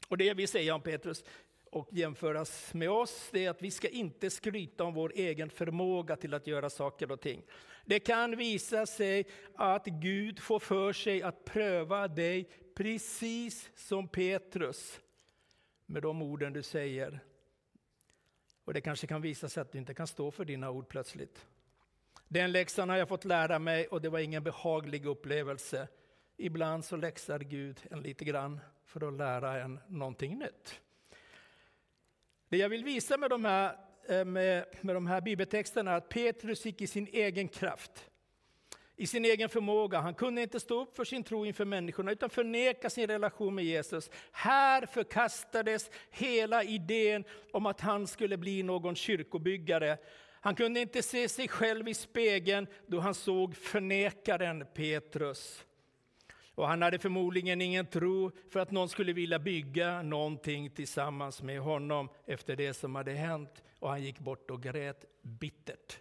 Och 0.07 0.17
det 0.17 0.23
jag 0.23 0.35
vill 0.35 0.47
säga 0.47 0.75
om 0.75 0.81
Petrus 0.81 1.23
och 1.71 1.87
jämföras 1.91 2.73
med 2.73 2.89
oss, 2.89 3.29
det 3.31 3.45
är 3.45 3.49
att 3.49 3.61
vi 3.61 3.71
ska 3.71 3.87
inte 3.87 4.29
skryta 4.29 4.83
om 4.83 4.93
vår 4.93 5.11
egen 5.15 5.49
förmåga 5.49 6.15
till 6.15 6.33
att 6.33 6.47
göra 6.47 6.69
saker 6.69 7.11
och 7.11 7.21
ting. 7.21 7.43
Det 7.85 7.99
kan 7.99 8.37
visa 8.37 8.85
sig 8.85 9.25
att 9.55 9.85
Gud 9.85 10.39
får 10.39 10.59
för 10.59 10.93
sig 10.93 11.23
att 11.23 11.45
pröva 11.45 12.07
dig 12.07 12.49
precis 12.75 13.69
som 13.75 14.07
Petrus 14.07 14.99
med 15.91 16.01
de 16.01 16.21
orden 16.21 16.53
du 16.53 16.63
säger. 16.63 17.19
Och 18.65 18.73
det 18.73 18.81
kanske 18.81 19.07
kan 19.07 19.21
visa 19.21 19.49
sig 19.49 19.61
att 19.61 19.71
du 19.71 19.77
inte 19.77 19.93
kan 19.93 20.07
stå 20.07 20.31
för 20.31 20.45
dina 20.45 20.69
ord 20.69 20.87
plötsligt. 20.87 21.45
Den 22.27 22.51
läxan 22.51 22.89
har 22.89 22.97
jag 22.97 23.07
fått 23.07 23.25
lära 23.25 23.59
mig 23.59 23.87
och 23.87 24.01
det 24.01 24.09
var 24.09 24.19
ingen 24.19 24.43
behaglig 24.43 25.05
upplevelse. 25.05 25.87
Ibland 26.37 26.85
så 26.85 26.95
läxar 26.95 27.39
Gud 27.39 27.81
en 27.91 28.01
lite 28.01 28.25
grann 28.25 28.59
för 28.85 29.07
att 29.07 29.13
lära 29.13 29.61
en 29.61 29.79
någonting 29.87 30.39
nytt. 30.39 30.81
Det 32.49 32.57
jag 32.57 32.69
vill 32.69 32.83
visa 32.83 33.17
med 33.17 33.29
de 33.29 33.45
här, 33.45 33.77
eh, 34.09 34.25
med, 34.25 34.65
med 34.81 34.95
de 34.95 35.07
här 35.07 35.21
bibeltexterna 35.21 35.91
är 35.91 35.95
att 35.95 36.09
Petrus 36.09 36.65
gick 36.65 36.81
i 36.81 36.87
sin 36.87 37.07
egen 37.07 37.47
kraft 37.47 38.10
i 39.01 39.07
sin 39.07 39.25
egen 39.25 39.49
förmåga. 39.49 39.99
Han 39.99 40.13
kunde 40.13 40.41
inte 40.41 40.59
stå 40.59 40.81
upp 40.81 40.95
för 40.95 41.03
sin 41.03 41.23
tro 41.23 41.45
inför 41.45 41.65
människorna 41.65 42.11
utan 42.11 42.29
förneka 42.29 42.89
sin 42.89 43.07
relation 43.07 43.55
med 43.55 43.65
Jesus. 43.65 44.09
Här 44.31 44.85
förkastades 44.85 45.89
hela 46.11 46.63
idén 46.63 47.23
om 47.51 47.65
att 47.65 47.81
han 47.81 48.07
skulle 48.07 48.37
bli 48.37 48.63
någon 48.63 48.95
kyrkobyggare. 48.95 49.97
Han 50.41 50.55
kunde 50.55 50.79
inte 50.79 51.01
se 51.03 51.29
sig 51.29 51.47
själv 51.47 51.87
i 51.87 51.93
spegeln 51.93 52.67
då 52.87 52.99
han 52.99 53.13
såg 53.13 53.55
förnekaren 53.55 54.65
Petrus. 54.73 55.65
Och 56.55 56.67
han 56.67 56.81
hade 56.81 56.99
förmodligen 56.99 57.61
ingen 57.61 57.85
tro 57.85 58.31
för 58.49 58.59
att 58.59 58.71
någon 58.71 58.89
skulle 58.89 59.13
vilja 59.13 59.39
bygga 59.39 60.01
någonting 60.01 60.69
tillsammans 60.69 61.41
med 61.41 61.59
honom 61.59 62.09
efter 62.25 62.55
det 62.55 62.73
som 62.73 62.95
hade 62.95 63.11
hänt. 63.11 63.63
Och 63.79 63.89
han 63.89 64.03
gick 64.03 64.19
bort 64.19 64.51
och 64.51 64.63
grät 64.63 65.05
bittert. 65.21 65.99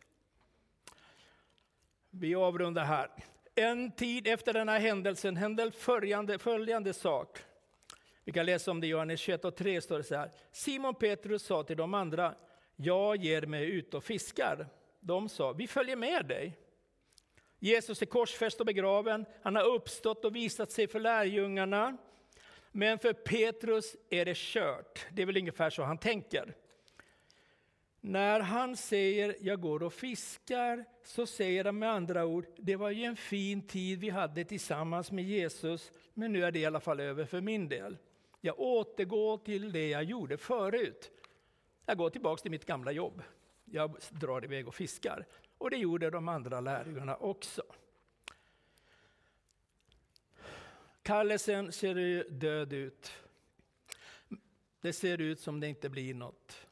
Vi 2.11 2.35
avrundar 2.35 2.85
här. 2.85 3.11
En 3.55 3.93
tid 3.93 4.27
efter 4.27 4.53
den 4.53 4.69
här 4.69 4.81
händelsen 4.81 5.37
hände 5.37 5.71
följande, 5.71 6.39
följande 6.39 6.93
sak. 6.93 7.39
Vi 8.25 8.33
kan 8.33 8.47
läsa 8.47 8.71
om 8.71 8.81
det 8.81 8.87
i 8.87 8.91
Johannes 8.91 9.21
21 9.21 9.45
och 9.45 9.57
3 9.57 9.81
står 9.81 9.99
det 9.99 10.05
så 10.05 10.15
här. 10.15 10.31
Simon 10.53 10.95
Petrus 10.95 11.43
sa 11.43 11.63
till 11.63 11.77
de 11.77 11.95
andra, 11.95 12.35
jag 12.77 13.17
ger 13.17 13.43
mig 13.43 13.71
ut 13.71 13.95
och 13.95 14.05
fiskar. 14.05 14.67
De 15.01 15.29
sa, 15.29 15.53
vi 15.53 15.67
följer 15.67 15.97
med 15.97 16.27
dig. 16.27 16.59
Jesus 17.59 18.03
är 18.03 18.07
korsfäst 18.07 18.61
och 18.61 18.67
begraven, 18.67 19.25
han 19.43 19.57
har 19.57 19.65
uppstått 19.65 20.25
och 20.25 20.37
visat 20.37 20.73
sig 20.73 20.89
för 20.89 21.01
lärjungarna. 21.01 21.97
Men 22.73 22.99
för 22.99 23.13
Petrus 23.13 23.97
är 24.11 24.25
det 24.25 24.37
kört. 24.37 25.07
Det 25.11 25.23
är 25.23 25.27
väl 25.27 25.37
ungefär 25.37 25.71
så 25.71 25.83
han 25.83 25.99
tänker. 25.99 26.55
När 28.01 28.41
han 28.41 28.77
säger 28.77 29.37
jag 29.41 29.61
går 29.61 29.83
och 29.83 29.93
fiskar 29.93 30.85
så 31.05 31.27
säger 31.27 31.65
han 31.65 31.79
med 31.79 31.91
andra 31.91 32.25
ord 32.25 32.47
det 32.57 32.77
var 32.77 32.91
ju 32.91 33.05
en 33.05 33.17
fin 33.17 33.67
tid 33.67 34.01
vi 34.01 34.11
hade 34.11 34.45
tillsammans 34.45 35.11
med 35.11 35.25
Jesus 35.25 35.93
men 36.15 36.33
nu 36.33 36.45
är 36.45 36.51
det 36.51 36.59
i 36.59 36.67
alla 36.67 36.81
fall 36.81 37.01
över 37.01 37.25
för 37.25 37.41
min 37.41 37.69
del. 37.69 37.99
Jag 38.41 38.61
återgår 38.61 39.39
till 39.39 39.73
det 39.73 39.89
jag 39.89 40.05
gjorde 40.05 40.37
förut. 40.37 41.11
Jag 41.87 41.99
går 41.99 42.11
tillbaka 42.11 42.43
till 42.43 42.51
mitt 42.51 42.65
gamla 42.65 42.93
jobb. 42.93 43.23
Jag 43.65 43.97
drar 44.11 44.45
iväg 44.45 44.69
och 44.69 44.75
fiskar. 44.75 45.27
Och 45.59 45.71
det 45.71 45.77
gjorde 45.77 46.11
de 46.11 46.29
andra 46.29 46.61
lärjungarna 46.61 47.17
också. 47.17 47.63
Kallelsen 51.03 51.73
ser 51.73 51.97
ju 51.97 52.23
död 52.23 52.73
ut. 52.73 53.13
Det 54.81 54.93
ser 54.93 55.21
ut 55.21 55.41
som 55.41 55.61
det 55.61 55.69
inte 55.69 55.89
blir 55.89 56.15
något. 56.15 56.67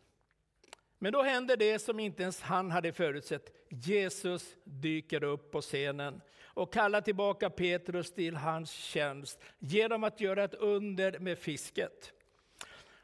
Men 0.99 1.13
då 1.13 1.23
händer 1.23 1.57
det 1.57 1.79
som 1.79 2.01
inte 2.01 2.23
ens 2.23 2.41
han 2.41 2.71
hade 2.71 2.93
förutsett. 2.93 3.53
Jesus 3.69 4.57
dyker 4.65 5.25
upp 5.25 5.51
på 5.51 5.61
scenen 5.61 6.21
och 6.43 6.73
kallar 6.73 7.01
tillbaka 7.01 7.51
Petrus 7.51 8.13
till 8.13 8.37
hans 8.37 8.71
tjänst 8.71 9.39
genom 9.59 10.05
att 10.05 10.21
göra 10.21 10.45
ett 10.45 10.55
under 10.55 11.19
med 11.19 11.39
fisket. 11.39 12.13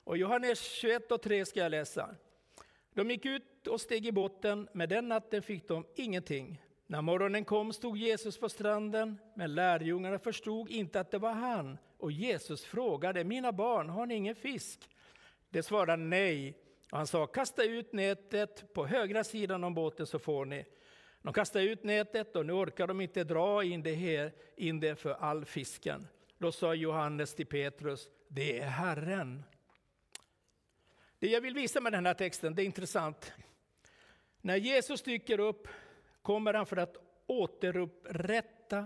Och 0.04 0.16
Johannes 0.16 0.60
21 0.60 1.12
och 1.12 1.22
3 1.22 1.44
ska 1.44 1.60
jag 1.60 1.70
läsa. 1.70 2.14
De 2.94 3.10
gick 3.10 3.26
ut 3.26 3.66
och 3.66 3.80
steg 3.80 4.06
i 4.06 4.12
botten, 4.12 4.68
men 4.72 4.88
den 4.88 5.08
natten 5.08 5.42
fick 5.42 5.68
de 5.68 5.86
ingenting. 5.94 6.62
När 6.86 7.02
morgonen 7.02 7.44
kom 7.44 7.72
stod 7.72 7.96
Jesus 7.96 8.38
på 8.38 8.48
stranden, 8.48 9.18
men 9.34 9.54
lärjungarna 9.54 10.18
förstod 10.18 10.70
inte 10.70 11.00
att 11.00 11.10
det 11.10 11.18
var 11.18 11.32
han. 11.32 11.78
Och 11.98 12.12
Jesus 12.12 12.64
frågade, 12.64 13.24
mina 13.24 13.52
barn, 13.52 13.88
har 13.88 14.06
ni 14.06 14.14
ingen 14.14 14.34
fisk? 14.34 14.90
De 15.50 15.62
svarade 15.62 16.02
nej. 16.02 16.63
Och 16.94 16.98
han 16.98 17.06
sa, 17.06 17.26
kasta 17.26 17.64
ut 17.64 17.92
nätet 17.92 18.72
på 18.74 18.86
högra 18.86 19.24
sidan 19.24 19.64
om 19.64 19.74
båten 19.74 20.06
så 20.06 20.18
får 20.18 20.44
ni. 20.44 20.64
De 21.22 21.32
kastade 21.32 21.64
ut 21.64 21.84
nätet 21.84 22.36
och 22.36 22.46
nu 22.46 22.52
orkar 22.52 22.86
de 22.86 23.00
inte 23.00 23.24
dra 23.24 23.64
in 23.64 23.82
det, 23.82 23.94
här, 23.94 24.32
in 24.56 24.80
det 24.80 24.96
för 24.96 25.10
all 25.10 25.44
fisken. 25.44 26.08
Då 26.38 26.52
sa 26.52 26.74
Johannes 26.74 27.34
till 27.34 27.46
Petrus, 27.46 28.08
det 28.28 28.58
är 28.58 28.66
Herren. 28.66 29.44
Det 31.18 31.28
jag 31.28 31.40
vill 31.40 31.54
visa 31.54 31.80
med 31.80 31.92
den 31.92 32.06
här 32.06 32.14
texten, 32.14 32.54
det 32.54 32.62
är 32.62 32.66
intressant. 32.66 33.32
När 34.40 34.56
Jesus 34.56 35.02
dyker 35.02 35.40
upp 35.40 35.68
kommer 36.22 36.54
han 36.54 36.66
för 36.66 36.76
att 36.76 36.96
återupprätta 37.26 38.78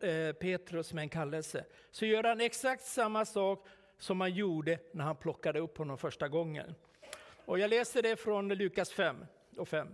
eh, 0.00 0.32
Petrus 0.32 0.92
med 0.92 1.02
en 1.02 1.08
kallelse. 1.08 1.64
Så 1.90 2.06
gör 2.06 2.24
han 2.24 2.40
exakt 2.40 2.84
samma 2.84 3.24
sak 3.24 3.66
som 3.98 4.20
han 4.20 4.34
gjorde 4.34 4.78
när 4.92 5.04
han 5.04 5.16
plockade 5.16 5.60
upp 5.60 5.78
honom 5.78 5.98
första 5.98 6.28
gången. 6.28 6.74
Och 7.44 7.58
jag 7.58 7.70
läser 7.70 8.02
det 8.02 8.16
från 8.16 8.48
Lukas 8.48 8.90
5 8.90 9.26
och 9.56 9.68
5. 9.68 9.88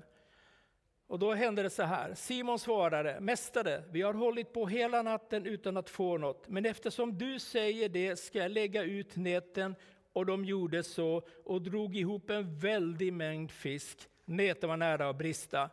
Och 1.06 1.18
då 1.18 1.32
hände 1.32 1.62
det 1.62 1.70
så 1.70 1.82
här. 1.82 2.14
Simon 2.14 2.58
svarade, 2.58 3.20
Mästare, 3.20 3.82
vi 3.90 4.02
har 4.02 4.14
hållit 4.14 4.52
på 4.52 4.66
hela 4.66 5.02
natten 5.02 5.46
utan 5.46 5.76
att 5.76 5.90
få 5.90 6.18
något. 6.18 6.48
Men 6.48 6.66
eftersom 6.66 7.18
du 7.18 7.38
säger 7.38 7.88
det 7.88 8.16
ska 8.16 8.38
jag 8.38 8.50
lägga 8.50 8.82
ut 8.82 9.16
näten. 9.16 9.74
Och 10.12 10.26
de 10.26 10.44
gjorde 10.44 10.82
så 10.82 11.22
och 11.44 11.62
drog 11.62 11.96
ihop 11.96 12.30
en 12.30 12.58
väldig 12.58 13.12
mängd 13.12 13.50
fisk. 13.50 14.08
Näten 14.24 14.68
var 14.68 14.76
nära 14.76 15.08
att 15.08 15.18
brista. 15.18 15.70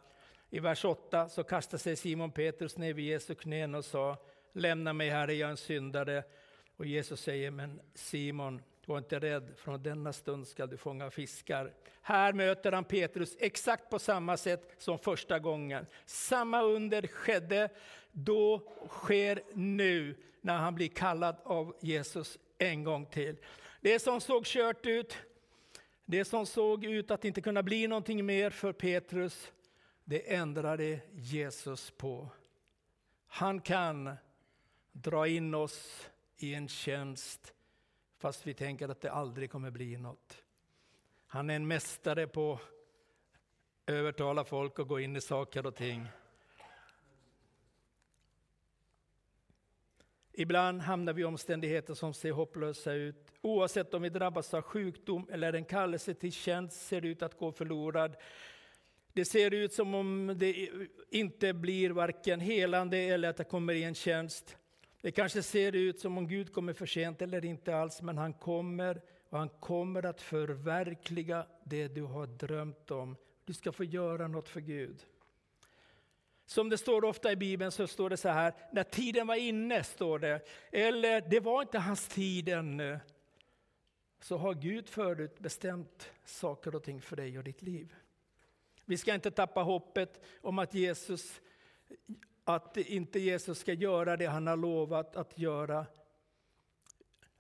I 0.50 0.60
vers 0.60 0.86
8 0.86 1.30
så 1.30 1.44
kastade 1.44 1.84
sig 1.84 1.96
Simon 1.96 2.32
Petrus 2.32 2.78
ner 2.78 2.94
vid 2.94 3.06
Jesu 3.06 3.36
knän 3.36 3.76
och 3.76 3.86
sa, 3.86 4.18
Lämna 4.54 4.94
mig 4.94 5.10
Herre, 5.10 5.34
jag 5.34 5.48
är 5.48 5.52
en 5.52 5.58
syndare. 5.58 6.24
Och 6.78 6.86
Jesus 6.86 7.22
säger, 7.22 7.52
men 7.52 7.82
Simon, 7.94 8.62
var 8.88 8.98
inte 8.98 9.20
rädd, 9.20 9.54
från 9.58 9.84
denna 9.84 10.14
stund 10.14 10.48
ska 10.48 10.68
du 10.68 10.78
fånga 10.78 11.12
fiskar. 11.12 11.74
Här 12.02 12.34
möter 12.34 12.72
han 12.72 12.84
Petrus 12.84 13.36
exakt 13.40 13.90
på 13.90 14.00
samma 14.00 14.38
sätt 14.38 14.76
som 14.78 15.00
första 15.00 15.40
gången. 15.40 15.86
Samma 16.06 16.62
under 16.62 17.08
skedde, 17.08 17.70
då 18.12 18.72
sker 18.88 19.42
nu, 19.54 20.16
när 20.42 20.58
han 20.58 20.76
blir 20.76 20.88
kallad 20.88 21.36
av 21.44 21.76
Jesus 21.82 22.38
en 22.58 22.84
gång 22.84 23.06
till. 23.06 23.38
Det 23.82 24.00
som 24.00 24.22
såg 24.22 24.46
kört 24.46 24.86
ut, 24.86 25.18
det 26.06 26.26
som 26.26 26.46
såg 26.46 26.86
ut 26.86 27.12
att 27.12 27.26
inte 27.26 27.42
kunna 27.42 27.64
bli 27.64 27.88
någonting 27.88 28.26
mer 28.26 28.50
för 28.50 28.74
Petrus, 28.74 29.52
det 30.04 30.34
ändrade 30.34 31.00
Jesus 31.12 31.92
på. 31.92 32.30
Han 33.28 33.62
kan 33.62 34.16
dra 34.92 35.28
in 35.28 35.56
oss 35.56 36.10
i 36.38 36.54
en 36.54 36.68
tjänst 36.68 37.55
fast 38.26 38.48
vi 38.48 38.54
tänker 38.54 38.90
att 38.90 39.02
det 39.02 39.12
aldrig 39.12 39.52
kommer 39.52 39.72
bli 39.72 39.98
något. 39.98 40.44
Han 41.28 41.50
är 41.50 41.56
en 41.56 41.68
mästare 41.68 42.28
på 42.28 42.54
att 42.54 42.62
övertala 43.86 44.44
folk 44.44 44.80
och 44.80 44.88
gå 44.88 45.00
in 45.00 45.16
i 45.16 45.22
saker 45.22 45.66
och 45.66 45.76
ting. 45.76 46.08
Ibland 50.34 50.82
hamnar 50.82 51.14
vi 51.14 51.22
i 51.22 51.26
omständigheter 51.26 51.94
som 51.94 52.14
ser 52.14 52.32
hopplösa 52.32 52.94
ut. 52.94 53.32
Oavsett 53.42 53.94
om 53.94 54.02
vi 54.02 54.10
drabbas 54.10 54.54
av 54.54 54.62
sjukdom 54.62 55.30
eller 55.32 55.54
en 55.54 55.66
kallelse 55.66 56.14
till 56.14 56.32
tjänst 56.32 56.88
ser 56.88 57.02
det 57.02 57.08
ut 57.08 57.22
att 57.22 57.38
gå 57.38 57.52
förlorad. 57.52 58.16
Det 59.14 59.26
ser 59.26 59.54
ut 59.54 59.74
som 59.74 59.96
om 59.96 60.34
det 60.38 60.70
inte 61.10 61.54
blir 61.54 61.90
varken 61.90 62.40
helande 62.40 62.98
eller 62.98 63.30
att 63.30 63.38
det 63.38 63.44
kommer 63.44 63.74
i 63.74 63.84
en 63.84 63.96
tjänst. 63.96 64.58
Det 65.06 65.12
kanske 65.12 65.44
ser 65.44 65.76
ut 65.76 66.00
som 66.00 66.18
om 66.18 66.28
Gud 66.28 66.54
kommer 66.54 66.74
för 66.74 66.86
sent 66.86 67.22
eller 67.22 67.46
inte 67.46 67.76
alls, 67.76 68.02
men 68.02 68.18
han 68.18 68.34
kommer 68.34 69.02
och 69.30 69.38
han 69.38 69.50
kommer 69.50 70.06
att 70.06 70.22
förverkliga 70.22 71.48
det 71.64 71.88
du 71.88 72.02
har 72.02 72.28
drömt 72.28 72.92
om. 72.92 73.16
Du 73.44 73.54
ska 73.54 73.72
få 73.72 73.84
göra 73.84 74.28
något 74.28 74.50
för 74.50 74.62
Gud. 74.62 75.06
Som 76.46 76.70
det 76.70 76.78
står 76.78 77.06
ofta 77.06 77.32
i 77.32 77.36
Bibeln 77.36 77.72
så 77.72 77.88
står 77.88 78.10
det 78.10 78.18
så 78.18 78.30
här, 78.30 78.54
när 78.72 78.84
tiden 78.84 79.28
var 79.28 79.36
inne, 79.36 79.84
står 79.84 80.20
det. 80.20 80.42
Eller 80.72 81.22
det 81.22 81.40
var 81.40 81.62
inte 81.62 81.80
hans 81.80 82.08
tid 82.08 82.50
ännu. 82.50 83.00
Så 84.20 84.38
har 84.38 84.54
Gud 84.54 84.90
förut 84.90 85.40
bestämt 85.40 86.12
saker 86.24 86.76
och 86.76 86.84
ting 86.84 87.02
för 87.02 87.16
dig 87.16 87.38
och 87.38 87.44
ditt 87.44 87.62
liv. 87.62 87.96
Vi 88.86 88.98
ska 88.98 89.14
inte 89.14 89.32
tappa 89.32 89.62
hoppet 89.62 90.26
om 90.42 90.60
att 90.60 90.74
Jesus 90.74 91.42
att 92.46 92.78
inte 92.78 93.20
Jesus 93.20 93.60
ska 93.60 93.74
göra 93.74 94.18
det 94.18 94.26
han 94.26 94.48
har 94.48 94.58
lovat 94.58 95.16
att 95.16 95.40
göra. 95.40 95.86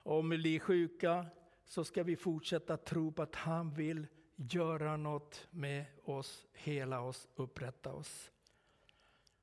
Om 0.04 0.30
vi 0.30 0.38
blir 0.38 0.60
sjuka 0.60 1.26
så 1.65 1.84
ska 1.84 2.04
vi 2.04 2.15
fortsätta 2.15 2.78
tro 2.78 3.12
på 3.12 3.22
att 3.22 3.36
han 3.36 3.74
vill 3.74 4.08
göra 4.36 4.98
något 4.98 5.48
med 5.52 5.86
oss, 6.04 6.46
hela 6.54 7.02
oss, 7.02 7.28
upprätta 7.36 7.94
oss. 7.94 8.32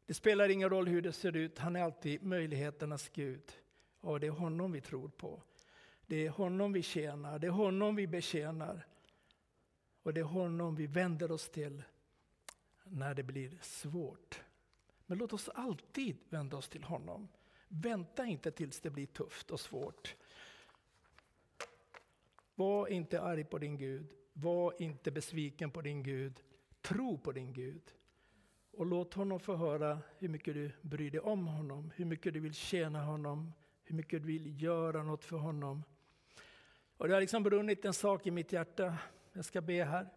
Det 0.06 0.14
spelar 0.14 0.48
ingen 0.48 0.70
roll 0.70 0.88
hur 0.88 1.02
det 1.02 1.12
ser 1.12 1.36
ut, 1.36 1.58
han 1.58 1.76
är 1.76 1.82
alltid 1.82 2.22
möjligheternas 2.22 3.08
Gud. 3.08 3.52
Och 4.00 4.20
det 4.20 4.26
är 4.26 4.30
honom 4.30 4.72
vi 4.72 4.80
tror 4.80 5.08
på. 5.08 5.42
Det 6.06 6.26
är 6.26 6.30
honom 6.30 6.72
vi 6.72 6.82
tjänar, 6.82 7.38
det 7.38 7.46
är 7.46 7.50
honom 7.50 7.96
vi 7.96 8.06
betjänar. 8.06 8.86
Och 10.02 10.14
det 10.14 10.20
är 10.20 10.24
honom 10.24 10.74
vi 10.74 10.86
vänder 10.86 11.32
oss 11.32 11.50
till 11.50 11.82
när 12.84 13.14
det 13.14 13.22
blir 13.22 13.58
svårt. 13.60 14.42
Men 15.06 15.18
låt 15.18 15.32
oss 15.32 15.48
alltid 15.48 16.16
vända 16.28 16.56
oss 16.56 16.68
till 16.68 16.84
honom. 16.84 17.28
Vänta 17.68 18.24
inte 18.26 18.50
tills 18.50 18.80
det 18.80 18.90
blir 18.90 19.06
tufft 19.06 19.50
och 19.50 19.60
svårt. 19.60 20.16
Var 22.54 22.88
inte 22.88 23.20
arg 23.20 23.44
på 23.44 23.58
din 23.58 23.78
Gud. 23.78 24.06
Var 24.32 24.82
inte 24.82 25.10
besviken 25.10 25.70
på 25.70 25.80
din 25.80 26.02
Gud. 26.02 26.42
Tro 26.80 27.18
på 27.18 27.32
din 27.32 27.52
Gud. 27.52 27.82
Och 28.72 28.86
låt 28.86 29.14
honom 29.14 29.40
få 29.40 29.56
höra 29.56 29.98
hur 30.18 30.28
mycket 30.28 30.54
du 30.54 30.70
bryr 30.80 31.10
dig 31.10 31.20
om 31.20 31.46
honom, 31.46 31.90
hur 31.96 32.04
mycket 32.04 32.34
du 32.34 32.40
vill 32.40 32.54
tjäna 32.54 33.04
honom, 33.04 33.52
hur 33.84 33.96
mycket 33.96 34.22
du 34.22 34.26
vill 34.26 34.62
göra 34.62 35.02
något 35.02 35.24
för 35.24 35.36
honom. 35.36 35.82
Och 36.96 37.08
det 37.08 37.14
har 37.14 37.20
liksom 37.20 37.42
brunnit 37.42 37.84
en 37.84 37.92
sak 37.92 38.26
i 38.26 38.30
mitt 38.30 38.52
hjärta. 38.52 38.98
Jag 39.32 39.44
ska 39.44 39.60
be 39.60 39.84
här. 39.84 40.08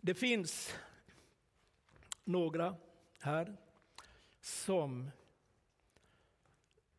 Det 0.00 0.14
finns 0.14 0.74
några 2.24 2.76
här 3.20 3.56
som 4.40 5.10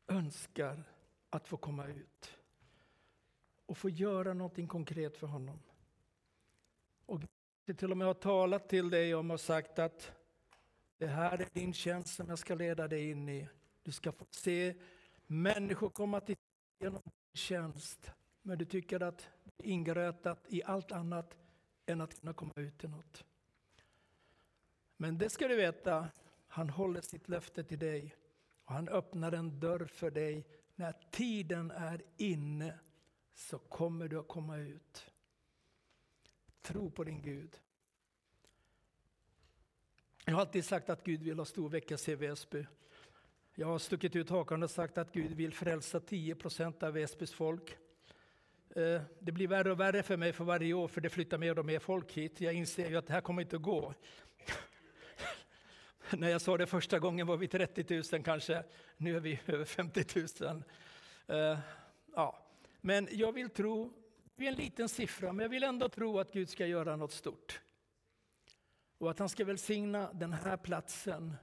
önskar 0.08 0.84
att 1.30 1.48
få 1.48 1.58
komma 1.58 1.88
ut 1.88 2.38
och 3.66 3.78
få 3.78 3.90
göra 3.90 4.34
någonting 4.34 4.68
konkret 4.68 5.18
för 5.18 5.28
honom. 5.28 5.60
Och 7.06 7.22
till 7.78 7.92
och 7.92 7.98
med 7.98 8.08
har 8.08 8.14
talat 8.14 8.70
till 8.70 8.90
dig 8.90 9.16
om 9.16 9.32
och 9.32 9.40
sagt 9.40 9.80
att 9.80 10.12
det 10.98 11.08
här 11.08 11.40
är 11.42 11.48
din 11.54 11.74
tjänst 11.74 12.16
som 12.16 12.30
jag 12.30 12.40
ska 12.40 12.56
leda 12.56 12.88
dig 12.88 13.10
in 13.10 13.30
i. 13.30 13.48
Du 13.84 13.92
ska 13.92 14.12
få 14.12 14.26
se 14.30 14.76
människor 15.28 15.90
komma 15.90 16.20
till 16.20 16.36
genom 16.80 17.02
din 17.04 17.14
tjänst. 17.34 18.12
Men 18.42 18.58
du 18.58 18.66
tycker 18.66 19.00
att 19.04 19.30
det 19.44 19.64
är 19.64 19.72
ingrötat 19.72 20.46
i 20.48 20.64
allt 20.64 20.92
annat 20.92 21.38
än 21.92 22.02
att 22.02 22.20
kunna 22.20 22.34
komma 22.34 22.54
ut 22.56 22.78
till 22.78 22.90
något. 22.90 23.24
Men 24.98 25.18
det 25.18 25.30
ska 25.30 25.48
du 25.48 25.56
veta, 25.56 26.08
han 26.48 26.70
håller 26.70 27.02
sitt 27.02 27.30
löfte 27.30 27.64
till 27.64 27.80
dig 27.80 28.16
och 28.66 28.74
han 28.74 28.90
öppnar 28.90 29.32
en 29.32 29.60
dörr 29.60 29.86
för 29.86 30.12
dig. 30.12 30.46
När 30.76 30.96
tiden 31.12 31.72
är 31.72 32.02
inne 32.18 32.80
så 33.34 33.60
kommer 33.60 34.08
du 34.08 34.20
att 34.20 34.28
komma 34.28 34.58
ut. 34.58 35.12
Tro 36.62 36.92
på 36.92 37.04
din 37.04 37.22
Gud. 37.22 37.60
Jag 40.26 40.34
har 40.34 40.42
alltid 40.42 40.66
sagt 40.66 40.90
att 40.90 41.04
Gud 41.04 41.24
vill 41.24 41.38
ha 41.38 41.46
stor 41.46 41.70
väckelse 41.70 42.12
i 42.12 42.16
Väsby. 42.16 42.66
Jag 43.56 43.68
har 43.68 43.80
stuckit 43.80 44.16
ut 44.16 44.30
hakan 44.30 44.64
och 44.64 44.72
sagt 44.72 44.98
att 44.98 45.14
Gud 45.14 45.32
vill 45.32 45.54
frälsa 45.54 46.00
10 46.00 46.36
procent 46.36 46.84
av 46.84 46.94
Väsbys 46.94 47.34
folk. 47.34 47.78
Eh, 48.76 49.02
det 49.20 49.32
blir 49.32 49.48
värre 49.48 49.72
och 49.72 49.80
värre 49.80 50.04
för 50.04 50.18
mig 50.18 50.34
för 50.34 50.44
varje 50.44 50.74
år, 50.74 50.88
för 50.88 51.02
det 51.02 51.10
flyttar 51.10 51.38
mer 51.38 51.60
och 51.60 51.66
mer 51.66 51.80
folk 51.80 52.14
hit. 52.14 52.42
Jag 52.42 52.54
inser 52.54 52.90
ju 52.90 52.98
att 52.98 53.08
det 53.08 53.14
här 53.14 53.22
kommer 53.22 53.42
inte 53.42 53.56
att 53.56 53.62
gå. 53.62 53.94
När 56.18 56.30
jag 56.30 56.42
sa 56.42 56.58
det 56.58 56.68
första 56.68 57.00
gången 57.00 57.28
var 57.28 57.38
vi 57.38 57.48
30 57.48 58.04
000 58.14 58.24
kanske, 58.24 58.64
nu 58.98 59.16
är 59.16 59.20
vi 59.20 59.40
över 59.48 59.66
50 59.66 60.06
000. 60.44 60.64
Uh, 61.30 61.60
ja. 62.16 62.48
Men 62.82 63.08
jag 63.12 63.32
vill 63.32 63.50
tro, 63.50 63.94
det 64.36 64.44
är 64.46 64.50
en 64.50 64.56
liten 64.56 64.90
siffra, 64.90 65.34
men 65.34 65.44
jag 65.44 65.50
vill 65.50 65.64
ändå 65.64 65.90
tro 65.90 66.20
att 66.20 66.34
Gud 66.34 66.50
ska 66.50 66.66
göra 66.66 66.96
något 66.96 67.12
stort. 67.14 67.62
Och 68.98 69.12
att 69.12 69.20
han 69.20 69.30
ska 69.30 69.46
välsigna 69.46 70.14
den 70.14 70.34
här 70.34 70.58
platsen, 70.58 71.34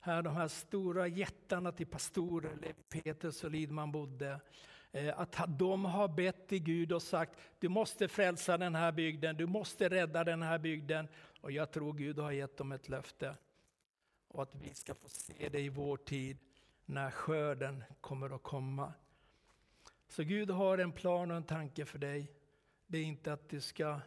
här 0.00 0.22
de 0.22 0.36
här 0.36 0.48
stora 0.48 1.06
jättarna 1.06 1.72
till 1.72 1.86
pastorer, 1.86 2.56
Levi 2.56 3.02
Petrus 3.02 3.44
och 3.44 3.50
Lidman 3.50 3.92
bodde. 3.92 4.40
Eh, 4.92 5.20
att 5.20 5.58
de 5.58 5.84
har 5.84 6.08
bett 6.08 6.48
till 6.48 6.62
Gud 6.62 6.92
och 6.92 7.02
sagt, 7.02 7.38
du 7.58 7.68
måste 7.68 8.08
frälsa 8.08 8.58
den 8.58 8.74
här 8.74 8.92
bygden, 8.92 9.36
du 9.36 9.46
måste 9.46 9.88
rädda 9.88 10.24
den 10.24 10.42
här 10.42 10.58
bygden. 10.58 11.08
Och 11.40 11.52
jag 11.52 11.70
tror 11.70 11.92
Gud 11.92 12.18
har 12.18 12.32
gett 12.32 12.56
dem 12.56 12.72
ett 12.72 12.88
löfte. 12.88 13.36
Och 14.28 14.42
att 14.42 14.54
vi 14.54 14.74
ska 14.74 14.94
få 14.94 15.08
se 15.08 15.48
det 15.48 15.60
i 15.60 15.68
vår 15.68 15.96
tid, 15.96 16.38
när 16.84 17.10
skörden 17.10 17.84
kommer 18.00 18.34
att 18.34 18.42
komma. 18.42 18.92
Så 20.08 20.22
Gud 20.22 20.50
har 20.50 20.78
en 20.78 20.92
plan 20.92 21.30
och 21.30 21.36
en 21.36 21.44
tanke 21.44 21.84
för 21.84 21.98
dig. 21.98 22.32
Det 22.86 22.98
är 22.98 23.04
inte 23.04 23.32
att 23.32 23.48
du 23.48 23.60
ska 23.60 24.00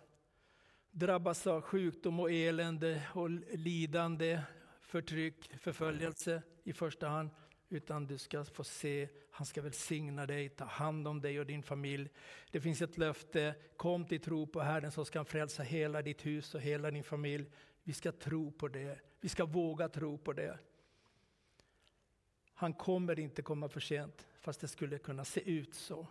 drabbas 0.91 1.47
av 1.47 1.61
sjukdom 1.61 2.19
och 2.19 2.31
elände 2.31 3.01
och 3.13 3.29
lidande, 3.29 4.41
förtryck, 4.79 5.59
förföljelse 5.59 6.41
i 6.63 6.73
första 6.73 7.07
hand 7.07 7.29
utan 7.69 8.07
du 8.07 8.17
ska 8.17 8.45
få 8.45 8.63
se, 8.63 9.07
han 9.31 9.45
ska 9.45 9.61
välsigna 9.61 10.25
dig, 10.25 10.49
ta 10.49 10.65
hand 10.65 11.07
om 11.07 11.21
dig 11.21 11.39
och 11.39 11.45
din 11.45 11.63
familj. 11.63 12.09
Det 12.51 12.61
finns 12.61 12.81
ett 12.81 12.97
löfte, 12.97 13.55
kom 13.77 14.05
till 14.05 14.21
tro 14.21 14.47
på 14.47 14.61
Herren 14.61 14.91
så 14.91 15.05
ska 15.05 15.19
han 15.19 15.25
frälsa 15.25 15.63
hela 15.63 16.01
ditt 16.01 16.25
hus 16.25 16.55
och 16.55 16.61
hela 16.61 16.91
din 16.91 17.03
familj. 17.03 17.45
Vi 17.83 17.93
ska 17.93 18.11
tro 18.11 18.51
på 18.51 18.67
det, 18.67 18.99
vi 19.19 19.29
ska 19.29 19.45
våga 19.45 19.89
tro 19.89 20.17
på 20.17 20.33
det. 20.33 20.59
Han 22.53 22.73
kommer 22.73 23.19
inte 23.19 23.41
komma 23.41 23.69
för 23.69 23.79
sent, 23.79 24.27
fast 24.39 24.61
det 24.61 24.67
skulle 24.67 24.97
kunna 24.97 25.25
se 25.25 25.51
ut 25.51 25.73
så. 25.73 26.07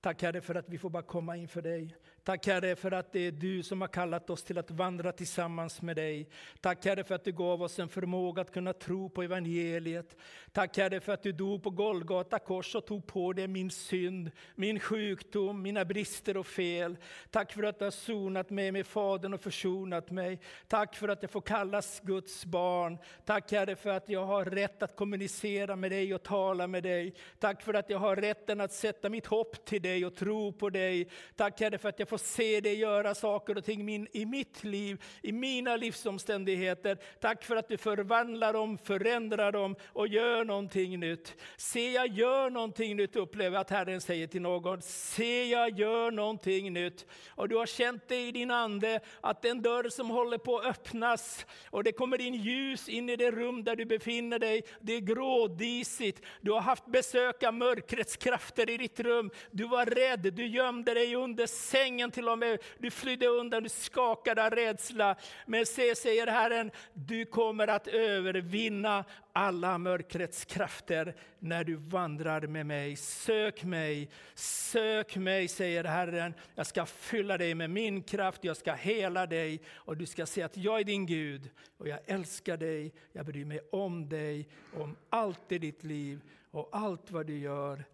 Tack 0.00 0.22
Herre 0.22 0.40
för 0.40 0.54
att 0.54 0.68
vi 0.68 0.78
får 0.78 0.90
bara 0.90 1.02
komma 1.02 1.36
inför 1.36 1.62
dig. 1.62 1.96
Tack 2.24 2.46
Herre 2.46 2.76
för 2.76 2.92
att 2.92 3.12
det 3.12 3.20
är 3.20 3.32
du 3.32 3.62
som 3.62 3.80
har 3.80 3.88
kallat 3.88 4.30
oss 4.30 4.42
till 4.42 4.58
att 4.58 4.70
vandra 4.70 5.12
tillsammans 5.12 5.82
med 5.82 5.96
dig. 5.96 6.28
Tack 6.60 6.84
Herre 6.84 7.04
för 7.04 7.14
att 7.14 7.24
du 7.24 7.32
gav 7.32 7.62
oss 7.62 7.78
en 7.78 7.88
förmåga 7.88 8.42
att 8.42 8.52
kunna 8.52 8.72
tro 8.72 9.08
på 9.08 9.22
evangeliet. 9.22 10.16
Tack 10.52 10.76
Herre 10.76 11.00
för 11.00 11.12
att 11.12 11.22
du 11.22 11.32
dog 11.32 11.62
på 11.62 11.70
Golgata 11.70 12.38
kors 12.38 12.74
och 12.74 12.86
tog 12.86 13.06
på 13.06 13.32
dig 13.32 13.48
min 13.48 13.70
synd, 13.70 14.30
min 14.54 14.80
sjukdom, 14.80 15.62
mina 15.62 15.84
brister 15.84 16.36
och 16.36 16.46
fel. 16.46 16.96
Tack 17.30 17.52
för 17.52 17.62
att 17.62 17.78
du 17.78 17.84
har 17.84 17.90
sonat 17.90 18.50
mig 18.50 18.72
med 18.72 18.86
Fadern 18.86 19.34
och 19.34 19.40
försonat 19.40 20.10
mig. 20.10 20.40
Tack 20.68 20.96
för 20.96 21.08
att 21.08 21.22
jag 21.22 21.30
får 21.30 21.40
kallas 21.40 22.00
Guds 22.00 22.44
barn. 22.44 22.98
Tack 23.24 23.52
Herre 23.52 23.76
för 23.76 23.90
att 23.90 24.08
jag 24.08 24.26
har 24.26 24.44
rätt 24.44 24.82
att 24.82 24.96
kommunicera 24.96 25.76
med 25.76 25.90
dig 25.90 26.14
och 26.14 26.22
tala 26.22 26.66
med 26.66 26.82
dig. 26.82 27.14
Tack 27.38 27.62
för 27.62 27.74
att 27.74 27.90
jag 27.90 27.98
har 27.98 28.16
rätten 28.16 28.60
att 28.60 28.72
sätta 28.72 29.08
mitt 29.08 29.26
hopp 29.26 29.64
till 29.64 29.82
dig 29.82 30.06
och 30.06 30.14
tro 30.14 30.52
på 30.52 30.70
dig. 30.70 31.08
Tack 31.36 31.60
Herre 31.60 31.78
för 31.78 31.88
att 31.88 31.98
jag 31.98 32.08
få 32.14 32.18
se 32.18 32.60
dig 32.60 32.74
göra 32.74 33.14
saker 33.14 33.58
och 33.58 33.64
ting 33.64 34.06
i 34.12 34.26
mitt 34.26 34.64
liv, 34.64 35.02
i 35.22 35.32
mina 35.32 35.76
livsomständigheter. 35.76 36.98
Tack 37.20 37.44
för 37.44 37.56
att 37.56 37.68
du 37.68 37.76
förvandlar 37.76 38.52
dem, 38.52 38.78
förändrar 38.78 39.52
dem 39.52 39.76
och 39.86 40.08
gör 40.08 40.44
någonting 40.44 41.00
nytt. 41.00 41.34
Se, 41.56 41.92
jag 41.92 42.06
gör 42.06 42.50
någonting 42.50 42.96
nytt, 42.96 43.16
upplever 43.16 43.58
att 43.58 43.70
Herren 43.70 44.00
säger 44.00 44.26
till 44.26 44.42
någon. 44.42 44.82
Se, 44.82 45.50
jag 45.50 45.78
gör 45.78 46.10
någonting 46.10 46.72
nytt. 46.72 47.06
Och 47.28 47.48
du 47.48 47.56
har 47.56 47.66
känt 47.66 48.08
det 48.08 48.28
i 48.28 48.32
din 48.32 48.50
ande, 48.50 49.00
att 49.20 49.42
den 49.42 49.62
dörr 49.62 49.88
som 49.88 50.10
håller 50.10 50.38
på 50.38 50.58
att 50.58 50.66
öppnas 50.66 51.46
och 51.70 51.84
det 51.84 51.92
kommer 51.92 52.20
in 52.20 52.34
ljus 52.34 52.88
in 52.88 53.08
i 53.10 53.16
det 53.16 53.30
rum 53.30 53.64
där 53.64 53.76
du 53.76 53.84
befinner 53.84 54.38
dig. 54.38 54.62
Det 54.80 54.92
är 54.92 55.00
grådisigt. 55.00 56.22
Du 56.40 56.52
har 56.52 56.60
haft 56.60 56.86
besök 56.86 57.42
av 57.42 57.54
mörkrets 57.54 58.16
krafter 58.16 58.70
i 58.70 58.76
ditt 58.76 59.00
rum. 59.00 59.30
Du 59.50 59.64
var 59.64 59.86
rädd, 59.86 60.32
du 60.34 60.46
gömde 60.46 60.94
dig 60.94 61.14
under 61.14 61.46
sängen 61.46 62.03
sängen 62.04 62.10
till 62.10 62.28
och 62.28 62.38
med. 62.38 62.58
Du 62.78 62.90
flydde 62.90 63.26
undan, 63.26 63.62
du 63.62 63.68
skakade 63.68 64.46
av 64.46 64.50
rädsla. 64.50 65.16
Men 65.46 65.66
se, 65.66 65.94
säger 65.94 66.26
Herren, 66.26 66.70
du 66.94 67.24
kommer 67.24 67.68
att 67.68 67.86
övervinna 67.88 69.04
alla 69.32 69.78
mörkrets 69.78 70.44
krafter 70.44 71.14
när 71.38 71.64
du 71.64 71.76
vandrar 71.76 72.46
med 72.46 72.66
mig. 72.66 72.96
Sök 72.96 73.64
mig, 73.64 74.10
sök 74.34 75.16
mig, 75.16 75.48
säger 75.48 75.84
Herren. 75.84 76.34
Jag 76.54 76.66
ska 76.66 76.86
fylla 76.86 77.38
dig 77.38 77.54
med 77.54 77.70
min 77.70 78.02
kraft, 78.02 78.44
jag 78.44 78.56
ska 78.56 78.74
hela 78.74 79.26
dig 79.26 79.60
och 79.86 79.96
du 79.96 80.06
ska 80.06 80.26
se 80.26 80.42
att 80.42 80.56
jag 80.56 80.80
är 80.80 80.84
din 80.84 81.06
Gud 81.06 81.50
och 81.78 81.88
jag 81.88 81.98
älskar 82.06 82.56
dig, 82.56 82.92
jag 83.12 83.26
bryr 83.26 83.44
mig 83.44 83.60
om 83.72 84.08
dig, 84.08 84.48
om 84.76 84.96
allt 85.10 85.52
i 85.52 85.58
ditt 85.58 85.84
liv 85.84 86.20
och 86.50 86.68
allt 86.72 87.10
vad 87.10 87.26
du 87.26 87.38
gör. 87.38 87.84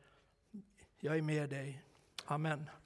Jag 1.01 1.17
är 1.17 1.23
med 1.23 1.49
dig. 1.51 1.83
Amen. 2.27 2.80